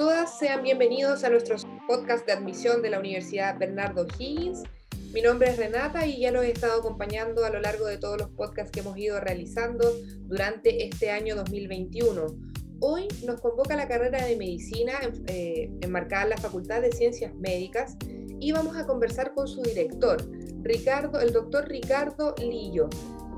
todas, 0.00 0.38
sean 0.38 0.62
bienvenidos 0.62 1.24
a 1.24 1.28
nuestro 1.28 1.56
podcast 1.86 2.24
de 2.24 2.32
admisión 2.32 2.80
de 2.80 2.88
la 2.88 2.98
Universidad 2.98 3.58
Bernardo 3.58 4.06
Higgins. 4.18 4.62
Mi 5.12 5.20
nombre 5.20 5.50
es 5.50 5.58
Renata 5.58 6.06
y 6.06 6.20
ya 6.20 6.32
los 6.32 6.42
he 6.42 6.52
estado 6.52 6.80
acompañando 6.80 7.44
a 7.44 7.50
lo 7.50 7.60
largo 7.60 7.84
de 7.84 7.98
todos 7.98 8.16
los 8.16 8.30
podcasts 8.30 8.70
que 8.70 8.80
hemos 8.80 8.96
ido 8.96 9.20
realizando 9.20 9.84
durante 10.20 10.86
este 10.86 11.10
año 11.10 11.36
2021. 11.36 12.34
Hoy 12.80 13.08
nos 13.26 13.42
convoca 13.42 13.76
la 13.76 13.88
carrera 13.88 14.24
de 14.24 14.36
medicina 14.36 14.94
eh, 15.26 15.70
enmarcada 15.82 16.22
en 16.22 16.30
la 16.30 16.38
Facultad 16.38 16.80
de 16.80 16.92
Ciencias 16.92 17.34
Médicas 17.34 17.98
y 18.08 18.52
vamos 18.52 18.78
a 18.78 18.86
conversar 18.86 19.34
con 19.34 19.48
su 19.48 19.60
director, 19.60 20.26
Ricardo, 20.62 21.20
el 21.20 21.34
doctor 21.34 21.68
Ricardo 21.68 22.34
Lillo. 22.38 22.88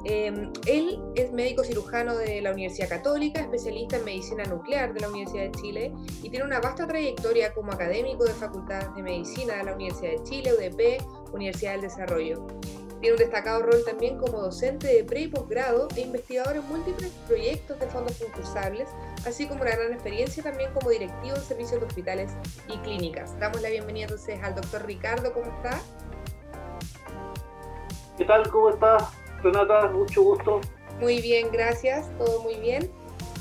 Em, 0.05 0.53
él 0.67 1.01
es 1.15 1.33
médico 1.33 1.63
cirujano 1.63 2.17
de 2.17 2.41
la 2.43 2.51
Universidad 2.53 2.89
Católica, 2.89 3.41
especialista 3.41 3.97
en 3.97 4.05
medicina 4.05 4.45
nuclear 4.45 4.93
de 4.93 5.01
la 5.01 5.09
Universidad 5.09 5.45
de 5.45 5.53
Chile 5.53 5.93
y 6.23 6.29
tiene 6.29 6.45
una 6.45 6.61
vasta 6.61 6.89
trayectoria 6.89 7.55
como 7.55 7.71
académico 7.73 8.25
de 8.25 8.33
facultades 8.33 8.93
de 8.97 9.03
medicina 9.03 9.57
de 9.57 9.65
la 9.65 9.75
Universidad 9.75 10.11
de 10.11 10.23
Chile, 10.25 10.53
UDP, 10.55 11.33
Universidad 11.33 11.73
del 11.73 11.83
Desarrollo. 11.83 12.45
Tiene 13.01 13.15
un 13.15 13.19
destacado 13.19 13.63
rol 13.63 13.85
también 13.85 14.17
como 14.19 14.39
docente 14.39 14.89
de 14.89 15.05
pre 15.05 15.23
y 15.23 15.29
posgrado 15.29 15.89
e 15.97 16.01
investigador 16.01 16.57
en 16.57 16.69
múltiples 16.69 17.11
proyectos 17.27 17.79
de 17.79 17.87
fondos 17.87 18.17
concursables, 18.17 18.89
así 19.25 19.47
como 19.47 19.63
una 19.63 19.73
gran 19.73 19.93
experiencia 19.93 20.43
también 20.43 20.73
como 20.73 20.91
directivo 20.91 21.37
en 21.37 21.43
servicios 21.43 21.81
de 21.81 21.87
hospitales 21.87 22.33
y 22.69 22.79
clínicas. 22.79 23.39
Damos 23.39 23.61
la 23.61 23.71
bienvenida 23.71 24.05
entonces 24.05 24.41
al 24.43 24.55
doctor 24.55 24.85
Ricardo, 24.85 25.33
¿cómo 25.33 25.47
está? 25.47 25.81
¿Qué 28.17 28.25
tal? 28.25 28.49
¿Cómo 28.51 28.71
está? 28.71 29.11
Renata, 29.43 29.89
mucho 29.89 30.23
gusto. 30.23 30.61
Muy 31.01 31.21
bien, 31.21 31.49
gracias, 31.53 32.11
todo 32.19 32.43
muy 32.43 32.55
bien. 32.57 32.91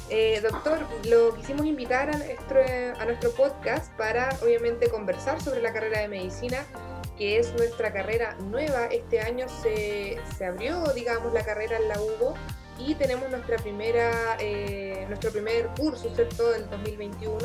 Eh, 0.09 0.42
doctor, 0.42 0.80
lo 1.08 1.34
quisimos 1.36 1.66
invitar 1.66 2.09
a 2.09 2.17
nuestro, 2.17 2.59
a 3.00 3.06
nuestro 3.06 3.31
podcast 3.31 3.94
para 3.98 4.30
obviamente 4.44 4.89
conversar 4.89 5.42
sobre 5.42 5.61
la 5.61 5.72
carrera 5.72 6.02
de 6.02 6.08
medicina, 6.08 6.66
que 7.17 7.39
es 7.39 7.53
nuestra 7.53 7.94
carrera 7.94 8.36
nueva. 8.50 8.88
Este 8.88 9.22
año 9.22 9.48
se, 9.48 10.17
se 10.38 10.45
abrió, 10.45 10.84
digamos, 10.94 11.34
la 11.34 11.45
carrera 11.45 11.78
en 11.78 11.88
la 11.88 12.02
UBO 12.02 12.33
y 12.78 12.95
tenemos 12.95 13.30
nuestra 13.30 13.58
primera, 13.58 14.38
eh, 14.39 15.06
nuestro 15.08 15.31
primer 15.31 15.67
curso, 15.80 16.14
¿cierto?, 16.16 16.52
del 16.52 16.70
2021, 16.70 17.38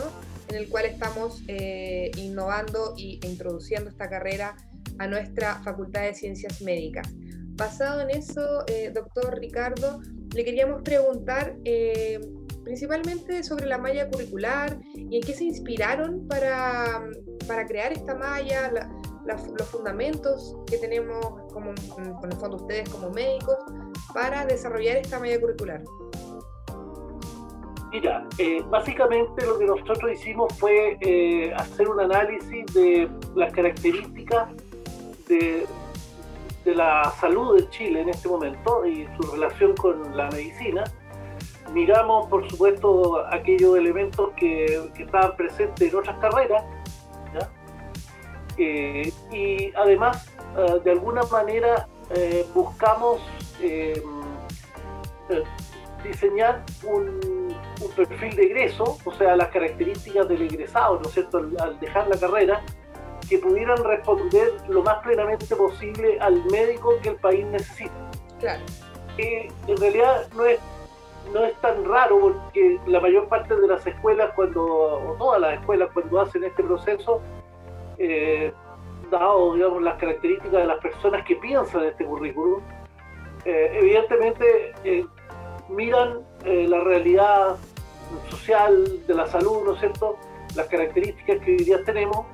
en 0.48 0.56
el 0.56 0.68
cual 0.68 0.86
estamos 0.86 1.42
eh, 1.48 2.10
innovando 2.16 2.94
e 2.96 3.18
introduciendo 3.26 3.90
esta 3.90 4.08
carrera 4.08 4.56
a 4.98 5.06
nuestra 5.06 5.56
Facultad 5.62 6.02
de 6.02 6.14
Ciencias 6.14 6.62
Médicas. 6.62 7.08
Basado 7.56 8.02
en 8.02 8.10
eso, 8.10 8.64
eh, 8.66 8.90
doctor 8.94 9.38
Ricardo, 9.38 10.00
le 10.34 10.44
queríamos 10.44 10.82
preguntar 10.82 11.56
eh, 11.64 12.20
principalmente 12.64 13.42
sobre 13.42 13.64
la 13.64 13.78
malla 13.78 14.10
curricular 14.10 14.78
y 14.94 15.16
en 15.16 15.22
qué 15.22 15.32
se 15.32 15.44
inspiraron 15.44 16.28
para, 16.28 17.08
para 17.48 17.64
crear 17.64 17.92
esta 17.94 18.14
malla, 18.14 18.90
los 19.24 19.68
fundamentos 19.68 20.54
que 20.66 20.76
tenemos, 20.76 21.24
como, 21.50 21.72
con 22.20 22.30
el 22.30 22.36
fondo 22.36 22.56
ustedes 22.58 22.90
como 22.90 23.08
médicos, 23.10 23.56
para 24.12 24.44
desarrollar 24.44 24.98
esta 24.98 25.18
malla 25.18 25.40
curricular. 25.40 25.82
Mira, 27.90 28.28
eh, 28.36 28.62
básicamente 28.68 29.46
lo 29.46 29.58
que 29.58 29.64
nosotros 29.64 30.12
hicimos 30.12 30.52
fue 30.58 30.98
hacer 31.56 31.88
un 31.88 32.00
análisis 32.00 32.66
de 32.74 33.08
las 33.34 33.50
características 33.54 34.50
de, 35.28 35.66
de 36.66 36.74
la 36.74 37.10
salud 37.20 37.56
de 37.56 37.70
Chile 37.70 38.00
en 38.00 38.08
este 38.08 38.28
momento 38.28 38.84
y 38.84 39.08
su 39.16 39.22
relación 39.30 39.74
con 39.76 40.16
la 40.16 40.28
medicina. 40.30 40.84
Miramos, 41.72 42.26
por 42.26 42.48
supuesto, 42.50 43.24
aquellos 43.30 43.76
elementos 43.76 44.30
que, 44.36 44.90
que 44.94 45.04
estaban 45.04 45.36
presentes 45.36 45.92
en 45.92 45.98
otras 45.98 46.18
carreras, 46.18 46.64
eh, 48.58 49.12
y 49.30 49.72
además, 49.74 50.32
eh, 50.56 50.80
de 50.82 50.90
alguna 50.90 51.22
manera, 51.24 51.86
eh, 52.10 52.46
buscamos 52.54 53.20
diseñar 56.02 56.64
un, 56.84 57.20
un, 57.82 57.90
perfil 57.96 58.36
de 58.36 58.44
egreso, 58.44 58.98
o 59.04 59.12
sea, 59.12 59.34
las 59.34 59.48
características 59.48 60.28
del 60.28 60.42
egresado, 60.42 61.00
¿no 61.00 61.08
es 61.08 61.14
cierto?, 61.14 61.38
al 61.38 61.80
dejar 61.80 62.08
la 62.08 62.18
carrera, 62.18 62.62
que 63.28 63.38
pudieran 63.38 63.82
responder 63.84 64.52
lo 64.68 64.82
más 64.82 64.98
plenamente 64.98 65.54
posible 65.56 66.18
al 66.20 66.44
médico 66.46 66.94
que 67.02 67.10
el 67.10 67.16
país 67.16 67.46
necesita. 67.46 67.94
Claro. 68.38 68.62
en 69.18 69.76
realidad 69.78 70.28
no 70.34 70.44
es, 70.44 70.58
no 71.32 71.44
es 71.44 71.54
tan 71.60 71.84
raro 71.84 72.20
porque 72.20 72.78
la 72.86 73.00
mayor 73.00 73.28
parte 73.28 73.56
de 73.56 73.66
las 73.66 73.86
escuelas, 73.86 74.30
cuando, 74.36 74.64
o 74.64 75.16
todas 75.18 75.40
las 75.40 75.54
escuelas, 75.54 75.88
cuando 75.92 76.20
hacen 76.20 76.44
este 76.44 76.62
proceso, 76.62 77.22
eh, 77.98 78.52
dado 79.10 79.54
digamos, 79.54 79.82
las 79.82 79.98
características 79.98 80.52
de 80.52 80.66
las 80.66 80.78
personas 80.78 81.24
que 81.24 81.36
piensan 81.36 81.82
en 81.82 81.88
este 81.88 82.04
currículum, 82.04 82.60
eh, 83.44 83.70
evidentemente 83.74 84.74
eh, 84.84 85.06
miran 85.68 86.20
la 86.44 86.78
realidad 86.80 87.56
social 88.28 89.04
de 89.06 89.14
la 89.14 89.26
salud, 89.26 89.64
¿no 89.64 89.72
es 89.72 89.80
cierto? 89.80 90.16
Las 90.54 90.68
características 90.68 91.40
que 91.40 91.52
hoy 91.52 91.64
día 91.64 91.82
tenemos 91.84 92.24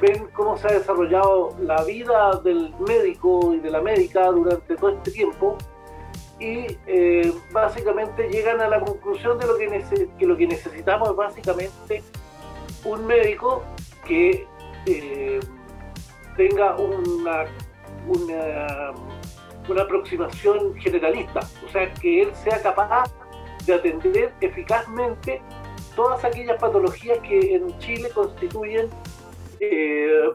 ven 0.00 0.28
cómo 0.32 0.56
se 0.56 0.68
ha 0.68 0.72
desarrollado 0.72 1.56
la 1.60 1.82
vida 1.84 2.40
del 2.44 2.74
médico 2.86 3.54
y 3.54 3.60
de 3.60 3.70
la 3.70 3.80
médica 3.80 4.26
durante 4.30 4.76
todo 4.76 4.90
este 4.90 5.10
tiempo 5.10 5.56
y 6.38 6.78
eh, 6.86 7.32
básicamente 7.50 8.28
llegan 8.28 8.60
a 8.60 8.68
la 8.68 8.80
conclusión 8.80 9.38
de 9.38 9.46
lo 9.46 9.56
que, 9.56 9.84
que, 10.18 10.26
lo 10.26 10.36
que 10.36 10.46
necesitamos 10.46 11.10
es 11.10 11.16
básicamente 11.16 12.02
un 12.84 13.06
médico 13.06 13.64
que 14.06 14.46
eh, 14.86 15.40
tenga 16.36 16.76
una, 16.76 17.44
una, 18.06 18.94
una 19.68 19.82
aproximación 19.82 20.76
generalista, 20.76 21.40
o 21.66 21.68
sea, 21.72 21.92
que 21.94 22.22
él 22.22 22.30
sea 22.36 22.62
capaz 22.62 23.12
de 23.66 23.74
atender 23.74 24.32
eficazmente 24.40 25.42
todas 25.96 26.24
aquellas 26.24 26.56
patologías 26.60 27.18
que 27.18 27.56
en 27.56 27.76
Chile 27.80 28.08
constituyen 28.14 28.88
eh, 29.60 30.30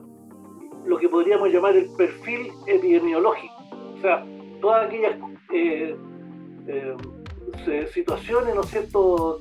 lo 0.85 0.97
que 0.97 1.09
podríamos 1.09 1.49
llamar 1.49 1.75
el 1.75 1.89
perfil 1.95 2.51
epidemiológico. 2.67 3.53
O 3.97 4.01
sea, 4.01 4.25
todas 4.61 4.87
aquellas 4.87 5.17
eh, 5.53 5.95
eh, 6.67 7.87
situaciones, 7.91 8.55
¿no 8.55 8.61
es 8.61 8.69
cierto?, 8.69 9.39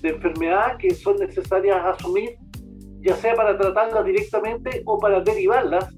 de 0.00 0.08
enfermedad 0.08 0.76
que 0.78 0.94
son 0.94 1.16
necesarias 1.18 1.78
asumir, 1.84 2.36
ya 3.00 3.14
sea 3.16 3.34
para 3.34 3.56
tratarlas 3.56 4.04
directamente 4.04 4.82
o 4.84 4.98
para 4.98 5.20
derivarlas 5.20 5.88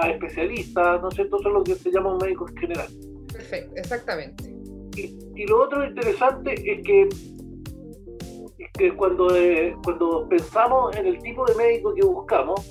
a 0.00 0.10
especialistas, 0.10 1.00
¿no 1.00 1.08
es 1.08 1.14
cierto?, 1.14 1.38
son 1.38 1.54
lo 1.54 1.62
que 1.62 1.74
se 1.74 1.90
llama 1.92 2.12
un 2.12 2.18
médico 2.18 2.46
general. 2.58 2.88
Perfecto, 3.32 3.76
exactamente. 3.76 4.44
Y, 4.96 5.16
y 5.36 5.46
lo 5.46 5.62
otro 5.62 5.84
interesante 5.84 6.54
es 6.54 6.82
que 6.84 7.08
que 8.76 8.94
cuando, 8.96 9.34
eh, 9.36 9.76
cuando 9.84 10.28
pensamos 10.28 10.96
en 10.96 11.06
el 11.06 11.18
tipo 11.20 11.44
de 11.46 11.54
médico 11.54 11.94
que 11.94 12.02
buscamos, 12.02 12.68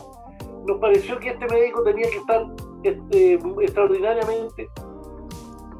nos 0.68 0.78
pareció 0.80 1.18
que 1.20 1.30
este 1.30 1.46
médico 1.48 1.82
tenía 1.84 2.10
que 2.10 2.18
estar 2.18 2.46
este, 2.84 3.34
extraordinariamente 3.62 4.70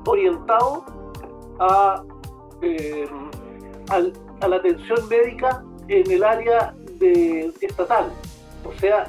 orientado 0.06 0.86
a, 1.60 2.04
eh, 2.62 3.08
a, 3.90 4.48
la 4.48 4.56
atención 4.56 5.08
médica 5.10 5.64
en 5.90 6.10
el 6.10 6.24
área 6.24 6.74
de, 7.00 7.54
estatal, 7.62 8.12
o 8.66 8.72
sea, 8.80 9.08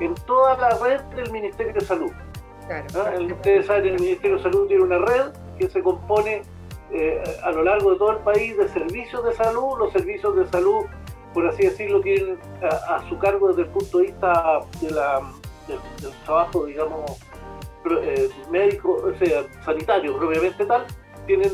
en 0.00 0.14
toda 0.26 0.56
la 0.58 0.78
red 0.78 1.00
del 1.16 1.30
Ministerio 1.32 1.72
de 1.72 1.80
Salud. 1.80 2.10
Claro, 2.66 2.86
¿Ah? 2.96 3.20
Ustedes 3.20 3.66
saben, 3.66 3.94
el 3.94 4.00
Ministerio 4.00 4.36
de 4.36 4.42
Salud 4.42 4.66
tiene 4.68 4.82
una 4.84 4.98
red 4.98 5.32
que 5.58 5.68
se 5.68 5.82
compone 5.82 6.42
eh, 6.92 7.22
a 7.42 7.50
lo 7.52 7.64
largo 7.64 7.92
de 7.92 7.98
todo 7.98 8.10
el 8.12 8.18
país 8.18 8.56
de 8.56 8.68
servicios 8.68 9.24
de 9.24 9.32
salud. 9.32 9.78
Los 9.78 9.92
servicios 9.92 10.36
de 10.36 10.46
salud, 10.48 10.84
por 11.32 11.46
así 11.46 11.64
decirlo, 11.64 12.00
tienen 12.00 12.38
a, 12.62 13.02
su 13.08 13.18
cargo 13.18 13.48
desde 13.48 13.62
el 13.62 13.68
punto 13.68 13.98
de 13.98 14.04
vista 14.04 14.60
de 14.80 14.90
la, 14.90 15.22
del, 15.68 16.12
trabajo, 16.24 16.66
digamos, 16.66 17.18
eh, 18.02 18.28
médico, 18.50 19.02
o 19.04 19.24
sea, 19.24 19.44
sanitario 19.64 20.16
propiamente 20.18 20.64
tal. 20.66 20.84
Tienen 21.26 21.52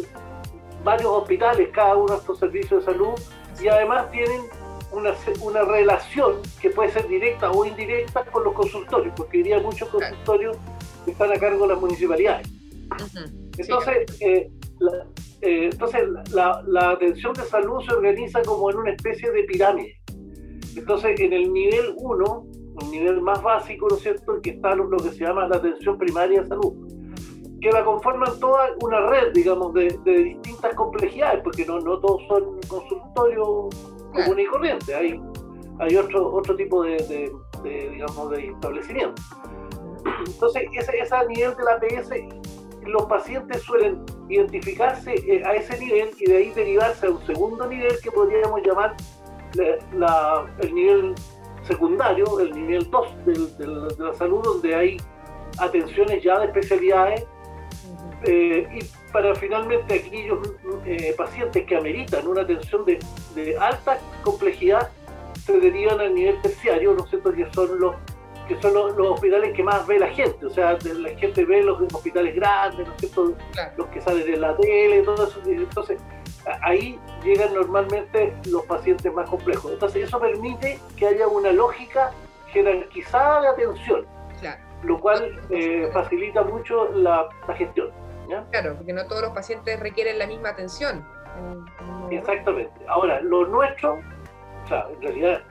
varios 0.83 1.11
hospitales, 1.11 1.69
cada 1.73 1.97
uno 1.97 2.15
de 2.15 2.19
estos 2.19 2.39
servicios 2.39 2.85
de 2.85 2.93
salud, 2.93 3.15
y 3.61 3.69
además 3.69 4.11
tienen 4.11 4.43
una, 4.93 5.15
una 5.43 5.63
relación 5.63 6.37
que 6.61 6.71
puede 6.71 6.91
ser 6.91 7.07
directa 7.09 7.51
o 7.51 7.65
indirecta 7.65 8.25
con 8.25 8.45
los 8.45 8.55
consultorios, 8.55 9.15
porque 9.17 9.39
diría 9.39 9.59
muchos 9.61 9.89
consultorios 9.89 10.57
están 11.07 11.33
a 11.33 11.39
cargo 11.39 11.67
de 11.67 11.75
las 11.75 11.81
municipalidades. 11.81 12.49
Entonces, 13.57 14.21
eh, 14.21 14.51
eh, 15.41 15.69
entonces 15.73 16.03
la, 16.33 16.63
la, 16.67 16.91
atención 16.91 17.33
de 17.35 17.43
salud 17.43 17.81
se 17.87 17.95
organiza 17.95 18.43
como 18.43 18.71
en 18.71 18.79
una 18.79 18.91
especie 18.93 19.31
de 19.31 19.45
pirámide. 19.45 20.01
Entonces, 20.77 21.19
en 21.21 21.33
el 21.33 21.53
nivel 21.53 21.95
1, 21.97 22.25
un 22.83 22.91
nivel 22.91 23.21
más 23.21 23.43
básico, 23.43 23.89
¿no 23.89 23.97
es 23.97 24.03
cierto?, 24.03 24.41
que 24.41 24.51
está 24.51 24.75
lo, 24.75 24.89
que 24.97 25.11
se 25.11 25.25
llama 25.25 25.49
la 25.49 25.57
atención 25.57 25.99
primaria 25.99 26.43
de 26.43 26.49
salud, 26.49 26.73
que 27.61 27.71
la 27.71 27.85
conforman 27.85 28.39
toda 28.39 28.71
una 28.83 29.07
red, 29.07 29.33
digamos, 29.33 29.75
de, 29.75 29.99
de 30.05 30.25
distintas 30.25 30.75
complejidades, 30.75 31.43
porque 31.43 31.65
no, 31.67 31.81
no 31.81 31.99
todos 31.99 32.23
son 32.29 32.61
consultorios 32.69 33.75
comunes 34.15 34.45
y 34.45 34.49
corrientes. 34.49 34.95
Hay, 34.95 35.21
hay 35.81 35.97
otro, 35.97 36.33
otro 36.33 36.57
tipo 36.57 36.83
de, 36.83 37.31
digamos, 37.65 38.31
de 38.31 38.47
establecimiento. 38.47 39.21
Entonces, 40.27 40.63
ese, 40.73 40.99
ese 40.99 41.15
nivel 41.29 41.55
de 41.57 41.65
la 41.65 41.73
APS, 41.73 42.11
los 42.89 43.05
pacientes 43.07 43.63
suelen 43.63 44.05
identificarse 44.29 45.15
eh, 45.15 45.43
a 45.45 45.55
ese 45.55 45.79
nivel 45.79 46.11
y 46.19 46.27
de 46.27 46.37
ahí 46.37 46.51
derivarse 46.51 47.07
a 47.07 47.11
un 47.11 47.25
segundo 47.27 47.67
nivel 47.67 47.93
que 48.03 48.11
podríamos 48.11 48.61
llamar 48.63 48.95
el 50.61 50.75
nivel 50.75 51.15
secundario, 51.63 52.41
el 52.41 52.53
nivel 52.53 52.91
2 52.91 53.27
de 53.59 53.67
la 53.99 54.15
salud, 54.15 54.43
donde 54.43 54.75
hay 54.75 54.97
atenciones 55.59 56.23
ya 56.23 56.39
de 56.39 56.47
especialidades 56.47 57.27
eh, 58.25 58.67
y 58.73 59.13
para 59.13 59.35
finalmente 59.35 59.95
aquellos 59.95 60.39
eh, 60.85 61.15
pacientes 61.17 61.65
que 61.65 61.77
ameritan 61.77 62.27
una 62.27 62.43
atención 62.43 62.85
de, 62.85 62.99
de, 63.35 63.57
alta 63.57 63.99
complejidad 64.23 64.91
se 65.45 65.59
derivan 65.61 66.01
al 66.01 66.15
nivel 66.15 66.41
terciario, 66.43 66.95
¿no 66.95 67.05
es 67.05 67.11
cierto? 67.11 67.33
Que 67.33 67.51
son 67.53 67.79
los 67.79 67.95
que 68.49 68.61
son 68.61 68.73
los, 68.73 68.99
hospitales 68.99 69.53
que 69.55 69.63
más 69.63 69.87
ve 69.87 69.99
la 69.99 70.09
gente, 70.09 70.47
o 70.47 70.51
sea, 70.51 70.79
la 70.83 71.11
gente 71.11 71.45
ve 71.45 71.63
los 71.63 71.81
hospitales 71.93 72.35
grandes, 72.35 72.87
¿no 72.87 72.95
es 72.95 73.01
cierto? 73.01 73.35
Los 73.77 73.87
que 73.89 74.01
salen 74.01 74.25
de 74.25 74.37
la 74.39 74.57
tele, 74.57 75.03
todo 75.03 75.29
eso. 75.29 75.41
Entonces, 75.47 76.01
ahí 76.63 76.99
llegan 77.23 77.53
normalmente 77.55 78.35
los 78.51 78.65
pacientes 78.65 79.13
más 79.13 79.29
complejos. 79.29 79.73
Entonces, 79.73 80.09
eso 80.09 80.19
permite 80.19 80.81
que 80.97 81.07
haya 81.07 81.29
una 81.29 81.53
lógica 81.53 82.13
jerarquizada 82.49 83.43
de 83.43 83.49
atención, 83.49 84.07
lo 84.83 84.99
cual 84.99 85.41
eh, 85.51 85.91
facilita 85.93 86.43
mucho 86.43 86.91
la, 86.93 87.29
gestión. 87.55 87.91
Claro, 88.51 88.77
porque 88.77 88.93
no 88.93 89.07
todos 89.07 89.23
los 89.23 89.33
pacientes 89.33 89.79
requieren 89.81 90.19
la 90.19 90.27
misma 90.27 90.51
atención. 90.51 91.07
Exactamente. 92.11 92.73
Ahora, 92.89 93.21
lo 93.21 93.47
nuestro, 93.47 93.99
o 94.65 94.69
sea, 94.69 94.87
en 94.91 95.03
realidad 95.03 95.43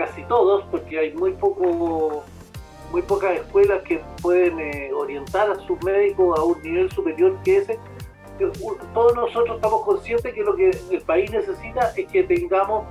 casi 0.00 0.22
todos, 0.24 0.64
porque 0.70 0.98
hay 0.98 1.12
muy 1.12 1.32
poco 1.32 2.24
muy 2.90 3.02
pocas 3.02 3.36
escuelas 3.36 3.82
que 3.82 4.02
pueden 4.20 4.58
eh, 4.58 4.90
orientar 4.92 5.48
a 5.50 5.54
sus 5.66 5.80
médicos 5.84 6.38
a 6.38 6.42
un 6.42 6.60
nivel 6.62 6.90
superior 6.90 7.36
que 7.44 7.58
ese. 7.58 7.78
Todos 8.94 9.14
nosotros 9.14 9.56
estamos 9.56 9.84
conscientes 9.84 10.34
que 10.34 10.42
lo 10.42 10.56
que 10.56 10.70
el 10.90 11.02
país 11.02 11.30
necesita 11.30 11.92
es 11.94 12.06
que 12.10 12.22
tengamos 12.24 12.86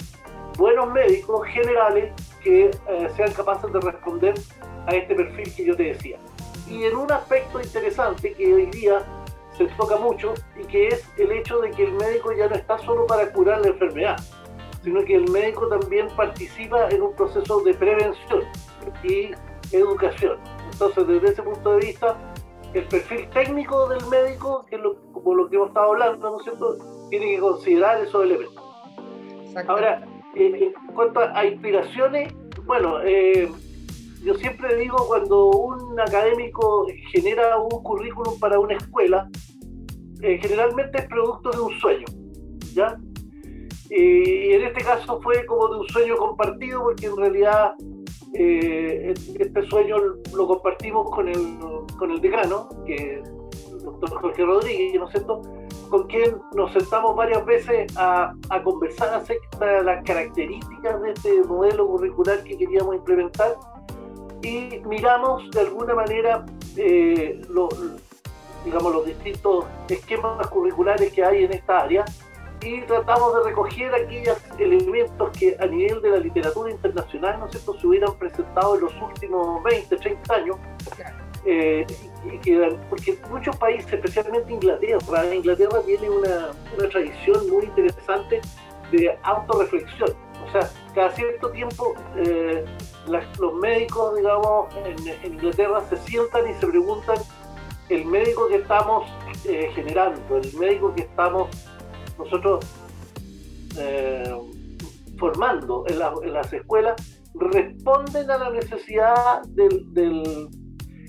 buenos 0.55 0.93
médicos 0.93 1.47
generales 1.47 2.13
que 2.43 2.65
eh, 2.65 3.09
sean 3.17 3.31
capaces 3.33 3.73
de 3.73 3.79
responder 3.79 4.35
a 4.85 4.95
este 4.95 5.15
perfil 5.15 5.53
que 5.55 5.65
yo 5.65 5.75
te 5.75 5.83
decía. 5.83 6.17
Y 6.69 6.83
en 6.83 6.95
un 6.95 7.11
aspecto 7.11 7.59
interesante 7.59 8.33
que 8.33 8.53
hoy 8.53 8.67
día 8.67 8.99
se 9.57 9.65
toca 9.69 9.97
mucho 9.97 10.35
y 10.61 10.63
que 10.65 10.89
es 10.89 11.03
el 11.17 11.31
hecho 11.31 11.59
de 11.59 11.71
que 11.71 11.85
el 11.85 11.93
médico 11.93 12.31
ya 12.31 12.47
no 12.47 12.55
está 12.55 12.77
solo 12.77 13.07
para 13.07 13.31
curar 13.33 13.61
la 13.61 13.69
enfermedad, 13.69 14.17
sino 14.83 15.03
que 15.03 15.15
el 15.15 15.29
médico 15.31 15.67
también 15.67 16.07
participa 16.15 16.89
en 16.89 17.01
un 17.01 17.13
proceso 17.15 17.61
de 17.61 17.73
prevención 17.73 18.43
y 19.03 19.31
educación. 19.75 20.37
Entonces, 20.71 21.07
desde 21.07 21.27
ese 21.29 21.43
punto 21.43 21.73
de 21.73 21.85
vista, 21.85 22.17
el 22.73 22.83
perfil 22.85 23.27
técnico 23.29 23.87
del 23.89 24.05
médico, 24.07 24.65
que 24.69 24.75
es 24.75 24.81
lo, 24.81 24.95
como 25.11 25.35
lo 25.35 25.49
que 25.49 25.55
hemos 25.55 25.69
estado 25.69 25.91
hablando, 25.91 26.29
¿no 26.29 26.37
es 26.37 26.43
cierto?, 26.43 26.77
tiene 27.09 27.35
que 27.35 27.39
considerar 27.39 28.01
esos 28.01 28.23
elementos. 28.23 28.63
Ahora, 29.67 30.07
en 30.35 30.73
cuanto 30.93 31.19
a 31.19 31.45
inspiraciones, 31.45 32.33
bueno, 32.65 33.01
eh, 33.03 33.51
yo 34.23 34.33
siempre 34.35 34.75
digo 34.75 35.07
cuando 35.07 35.49
un 35.49 35.99
académico 35.99 36.87
genera 37.11 37.57
un 37.57 37.69
currículum 37.83 38.39
para 38.39 38.59
una 38.59 38.75
escuela, 38.75 39.27
eh, 40.21 40.37
generalmente 40.41 40.99
es 40.99 41.07
producto 41.07 41.49
de 41.49 41.59
un 41.61 41.79
sueño, 41.79 42.05
¿ya? 42.73 42.97
Y 43.89 44.53
en 44.53 44.63
este 44.63 44.83
caso 44.83 45.19
fue 45.21 45.45
como 45.45 45.67
de 45.69 45.79
un 45.79 45.87
sueño 45.89 46.15
compartido, 46.17 46.83
porque 46.83 47.07
en 47.07 47.17
realidad 47.17 47.73
eh, 48.33 49.13
este 49.39 49.67
sueño 49.67 49.97
lo 50.35 50.47
compartimos 50.47 51.09
con 51.09 51.27
el, 51.27 51.57
con 51.97 52.11
el 52.11 52.21
decano, 52.21 52.69
que 52.85 53.23
el 53.71 53.79
doctor 53.83 54.21
Jorge 54.21 54.45
Rodríguez, 54.45 54.99
¿no 54.99 55.05
es 55.07 55.11
cierto? 55.11 55.41
Con 55.89 56.05
quien 56.05 56.35
nos 56.55 56.71
sentamos 56.71 57.15
varias 57.15 57.43
veces 57.45 57.91
a, 57.97 58.33
a 58.49 58.63
conversar 58.63 59.13
acerca 59.15 59.65
de 59.65 59.83
las 59.83 60.03
características 60.03 61.01
de 61.01 61.11
este 61.11 61.43
modelo 61.43 61.87
curricular 61.87 62.43
que 62.43 62.57
queríamos 62.57 62.95
implementar 62.95 63.55
y 64.43 64.79
miramos 64.87 65.49
de 65.51 65.59
alguna 65.61 65.95
manera 65.95 66.45
eh, 66.77 67.41
digamos, 68.65 68.93
los 68.93 69.05
distintos 69.05 69.65
esquemas 69.89 70.47
curriculares 70.47 71.11
que 71.11 71.23
hay 71.23 71.43
en 71.43 71.53
esta 71.53 71.79
área 71.79 72.05
y 72.61 72.81
tratamos 72.81 73.35
de 73.35 73.49
recoger 73.49 73.93
aquellos 73.93 74.37
elementos 74.57 75.37
que 75.37 75.55
a 75.59 75.65
nivel 75.65 76.01
de 76.01 76.09
la 76.11 76.17
literatura 76.17 76.71
internacional 76.71 77.39
¿no 77.39 77.49
se 77.49 77.87
hubieran 77.87 78.13
presentado 78.17 78.75
en 78.75 78.81
los 78.81 78.93
últimos 79.01 79.63
20, 79.63 79.95
30 79.95 80.33
años. 80.33 80.57
Eh, 81.45 81.87
porque 82.89 83.17
muchos 83.29 83.55
países, 83.55 83.93
especialmente 83.93 84.51
Inglaterra, 84.51 85.33
Inglaterra 85.33 85.81
tiene 85.85 86.09
una, 86.09 86.49
una 86.77 86.89
tradición 86.89 87.49
muy 87.49 87.63
interesante 87.63 88.41
de 88.91 89.17
autorreflexión. 89.23 90.13
O 90.47 90.51
sea, 90.51 90.69
cada 90.93 91.11
cierto 91.11 91.49
tiempo 91.51 91.93
eh, 92.17 92.65
los 93.07 93.53
médicos, 93.55 94.15
digamos, 94.15 94.75
en, 94.75 95.33
Inglaterra 95.33 95.81
se 95.89 95.97
sientan 95.97 96.49
y 96.49 96.53
se 96.55 96.67
preguntan 96.67 97.17
el 97.89 98.05
médico 98.05 98.47
que 98.47 98.57
estamos 98.57 99.09
eh, 99.45 99.71
generando, 99.73 100.37
el 100.37 100.53
médico 100.57 100.93
que 100.93 101.03
estamos 101.03 101.49
nosotros 102.19 102.65
eh, 103.79 104.35
formando 105.17 105.85
en, 105.87 105.99
las 106.33 106.53
escuelas 106.53 106.95
responden 107.35 108.29
a 108.29 108.37
la 108.37 108.49
necesidad 108.51 109.41
del, 109.49 110.49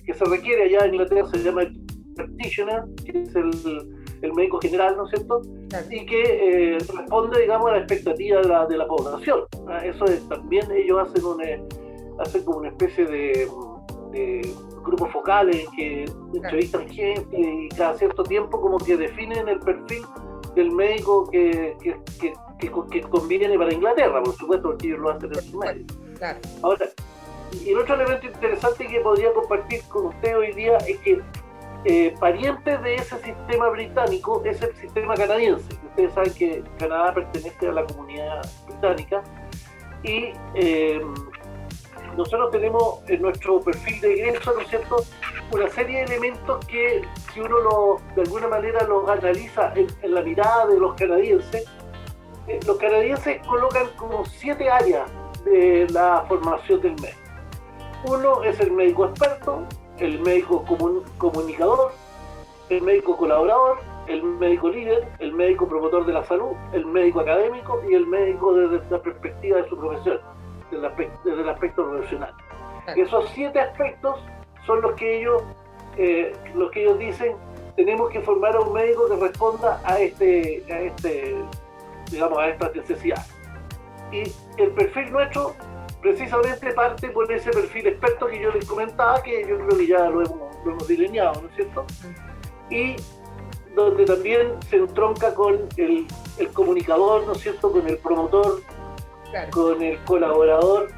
que 0.04 0.14
se 0.14 0.24
requiere 0.24 0.64
allá 0.64 0.86
en 0.86 0.94
Inglaterra, 0.94 1.28
se 1.30 1.42
llama 1.42 1.62
el 1.62 1.80
practitioner, 2.14 2.84
que 3.04 3.22
es 3.22 3.34
el, 3.34 4.32
médico 4.34 4.58
general, 4.60 4.96
¿no 4.96 5.04
es 5.04 5.10
cierto? 5.10 5.40
Y 5.90 6.04
que 6.04 6.74
eh, 6.74 6.78
responde, 6.94 7.40
digamos, 7.40 7.70
a 7.70 7.72
la 7.72 7.78
expectativa 7.78 8.66
de 8.66 8.76
la, 8.76 8.86
población. 8.86 9.40
Eso 9.82 10.04
es, 10.04 10.28
también 10.28 10.70
ellos 10.72 10.98
hacen, 11.08 11.24
una, 11.24 11.44
hacen 12.18 12.44
como 12.44 12.58
una 12.58 12.68
especie 12.68 13.06
de, 13.06 13.48
grupos 14.84 15.10
focales 15.12 15.66
que 15.76 16.04
entrevistan 16.34 16.88
gente 16.88 17.38
y 17.38 17.68
cada 17.68 17.96
cierto 17.96 18.24
tiempo 18.24 18.60
como 18.60 18.76
que 18.78 18.96
definen 18.96 19.46
el 19.48 19.60
perfil 19.60 20.02
del 20.54 20.70
médico 20.72 21.30
que, 21.30 21.76
que, 21.82 22.34
que, 22.58 23.00
conviene 23.02 23.56
para 23.56 23.72
Inglaterra, 23.72 24.22
por 24.22 24.34
supuesto, 24.36 24.70
porque 24.70 24.88
ellos 24.88 25.00
lo 25.00 25.10
hacen 25.10 25.30
en 25.32 25.42
su 25.42 25.58
medio. 25.58 25.84
Ahora, 26.62 26.86
y 27.52 27.70
el 27.70 27.78
otro 27.78 27.94
elemento 27.94 28.26
interesante 28.26 28.86
que 28.86 29.00
podría 29.00 29.32
compartir 29.32 29.82
con 29.84 30.06
usted 30.06 30.36
hoy 30.36 30.52
día 30.52 30.76
es 30.78 30.98
que 30.98 31.20
eh, 31.84 32.14
parientes 32.20 32.82
de 32.82 32.94
ese 32.94 33.18
sistema 33.22 33.68
británico 33.70 34.42
es 34.44 34.60
el 34.62 34.74
sistema 34.76 35.14
canadiense. 35.14 35.66
Ustedes 35.88 36.12
saben 36.12 36.34
que 36.34 36.64
Canadá 36.78 37.14
pertenece 37.14 37.68
a 37.68 37.72
la 37.72 37.84
comunidad 37.84 38.42
británica 38.66 39.22
y 40.02 40.32
eh, 40.54 41.00
nosotros 42.16 42.50
tenemos 42.50 43.00
en 43.08 43.22
nuestro 43.22 43.60
perfil 43.60 44.00
de 44.00 44.18
ingreso, 44.18 44.52
¿no 44.54 44.60
es 44.60 44.68
cierto?, 44.68 44.96
una 45.52 45.68
serie 45.70 45.98
de 45.98 46.04
elementos 46.04 46.64
que 46.66 47.02
si 47.32 47.40
uno 47.40 47.58
lo, 47.58 48.00
de 48.14 48.22
alguna 48.22 48.48
manera 48.48 48.84
los 48.86 49.08
analiza 49.08 49.72
en, 49.74 49.88
la 50.14 50.22
mirada 50.22 50.66
de 50.66 50.78
los 50.78 50.94
canadienses, 50.94 51.64
eh, 52.46 52.60
los 52.66 52.78
canadienses 52.78 53.44
colocan 53.46 53.88
como 53.96 54.24
siete 54.24 54.70
áreas 54.70 55.10
de 55.44 55.86
la 55.90 56.24
formación 56.28 56.80
del 56.80 56.92
médico. 56.92 57.18
Uno 58.04 58.42
es 58.44 58.58
el 58.60 58.72
médico 58.72 59.06
experto, 59.06 59.66
el 59.98 60.20
médico 60.20 60.64
comunicador, 61.18 61.92
el 62.70 62.82
médico 62.82 63.16
colaborador, 63.16 63.78
el 64.06 64.22
médico 64.22 64.70
líder, 64.70 65.08
el 65.18 65.32
médico 65.32 65.68
promotor 65.68 66.06
de 66.06 66.12
la 66.12 66.24
salud, 66.24 66.52
el 66.72 66.86
médico 66.86 67.20
académico 67.20 67.80
y 67.88 67.94
el 67.94 68.06
médico 68.06 68.54
desde 68.54 68.80
la 68.90 69.00
perspectiva 69.00 69.58
de 69.58 69.68
su 69.68 69.76
profesión, 69.76 70.20
desde 70.70 71.40
el 71.42 71.48
aspecto 71.48 71.88
profesional. 71.88 72.34
Esos 72.96 73.28
siete 73.34 73.60
aspectos 73.60 74.18
son 74.66 74.80
los 74.82 74.94
que 74.94 75.20
ellos, 75.20 75.42
eh, 75.96 76.32
los 76.54 76.70
que 76.70 76.82
ellos 76.82 76.98
dicen, 76.98 77.36
tenemos 77.76 78.10
que 78.10 78.20
formar 78.20 78.56
a 78.56 78.60
un 78.60 78.72
médico 78.72 79.08
que 79.08 79.16
responda 79.16 79.80
a 79.84 79.98
este, 79.98 80.64
a 80.70 80.80
este, 80.80 81.36
digamos, 82.10 82.38
a 82.38 82.48
estas 82.48 82.74
necesidades. 82.74 83.34
Y 84.12 84.22
el 84.60 84.70
perfil 84.72 85.12
nuestro 85.12 85.54
precisamente 86.00 86.72
parte 86.72 87.10
por 87.10 87.30
ese 87.30 87.50
perfil 87.50 87.88
experto 87.88 88.26
que 88.26 88.40
yo 88.40 88.50
les 88.52 88.66
comentaba, 88.66 89.22
que 89.22 89.46
yo 89.46 89.58
creo 89.58 89.78
que 89.78 89.86
ya 89.86 90.08
lo 90.08 90.22
hemos, 90.22 90.56
lo 90.64 90.72
hemos 90.72 90.88
delineado, 90.88 91.42
¿no 91.42 91.48
es 91.48 91.54
cierto? 91.54 91.84
Y 92.70 92.96
donde 93.74 94.04
también 94.04 94.54
se 94.68 94.76
entronca 94.76 95.34
con 95.34 95.68
el, 95.76 96.06
el 96.38 96.48
comunicador, 96.52 97.26
¿no 97.26 97.32
es 97.32 97.40
cierto?, 97.40 97.70
con 97.70 97.86
el 97.86 97.98
promotor, 97.98 98.62
con 99.50 99.82
el 99.82 99.98
colaborador 100.04 100.88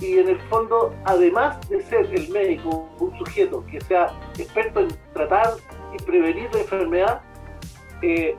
y 0.00 0.18
en 0.18 0.28
el 0.28 0.40
fondo, 0.42 0.94
además 1.04 1.68
de 1.68 1.82
ser 1.82 2.06
el 2.14 2.28
médico 2.28 2.88
un 3.00 3.18
sujeto 3.18 3.64
que 3.66 3.80
sea 3.80 4.12
experto 4.38 4.80
en 4.80 4.88
tratar 5.12 5.54
y 5.92 6.02
prevenir 6.02 6.48
la 6.52 6.60
enfermedad, 6.60 7.20
eh, 8.02 8.36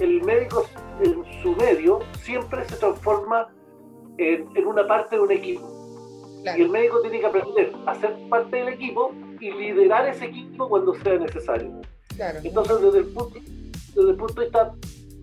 el, 0.00 0.22
médico 0.22 0.66
en 1.02 1.24
su 1.42 1.56
medio 1.56 2.00
siempre 2.20 2.68
se 2.68 2.76
transforma 2.76 3.48
en, 4.18 4.66
una 4.66 4.86
parte 4.86 5.16
de 5.16 5.22
un 5.22 5.32
equipo. 5.32 5.66
Y 6.44 6.62
el 6.62 6.68
médico 6.68 7.00
tiene 7.00 7.20
que 7.20 7.26
aprender 7.26 7.72
a 7.86 7.94
ser 7.94 8.16
parte 8.28 8.56
del 8.56 8.68
equipo 8.68 9.12
y 9.40 9.50
liderar 9.50 10.06
ese 10.08 10.26
equipo 10.26 10.68
cuando 10.68 10.94
sea 10.96 11.16
necesario. 11.18 11.80
Entonces, 12.42 12.80
desde 12.80 12.98
el 12.98 13.06
punto, 13.06 13.38
desde 13.94 14.10
el 14.10 14.16
punto 14.16 14.34
de 14.34 14.46
vista 14.46 14.74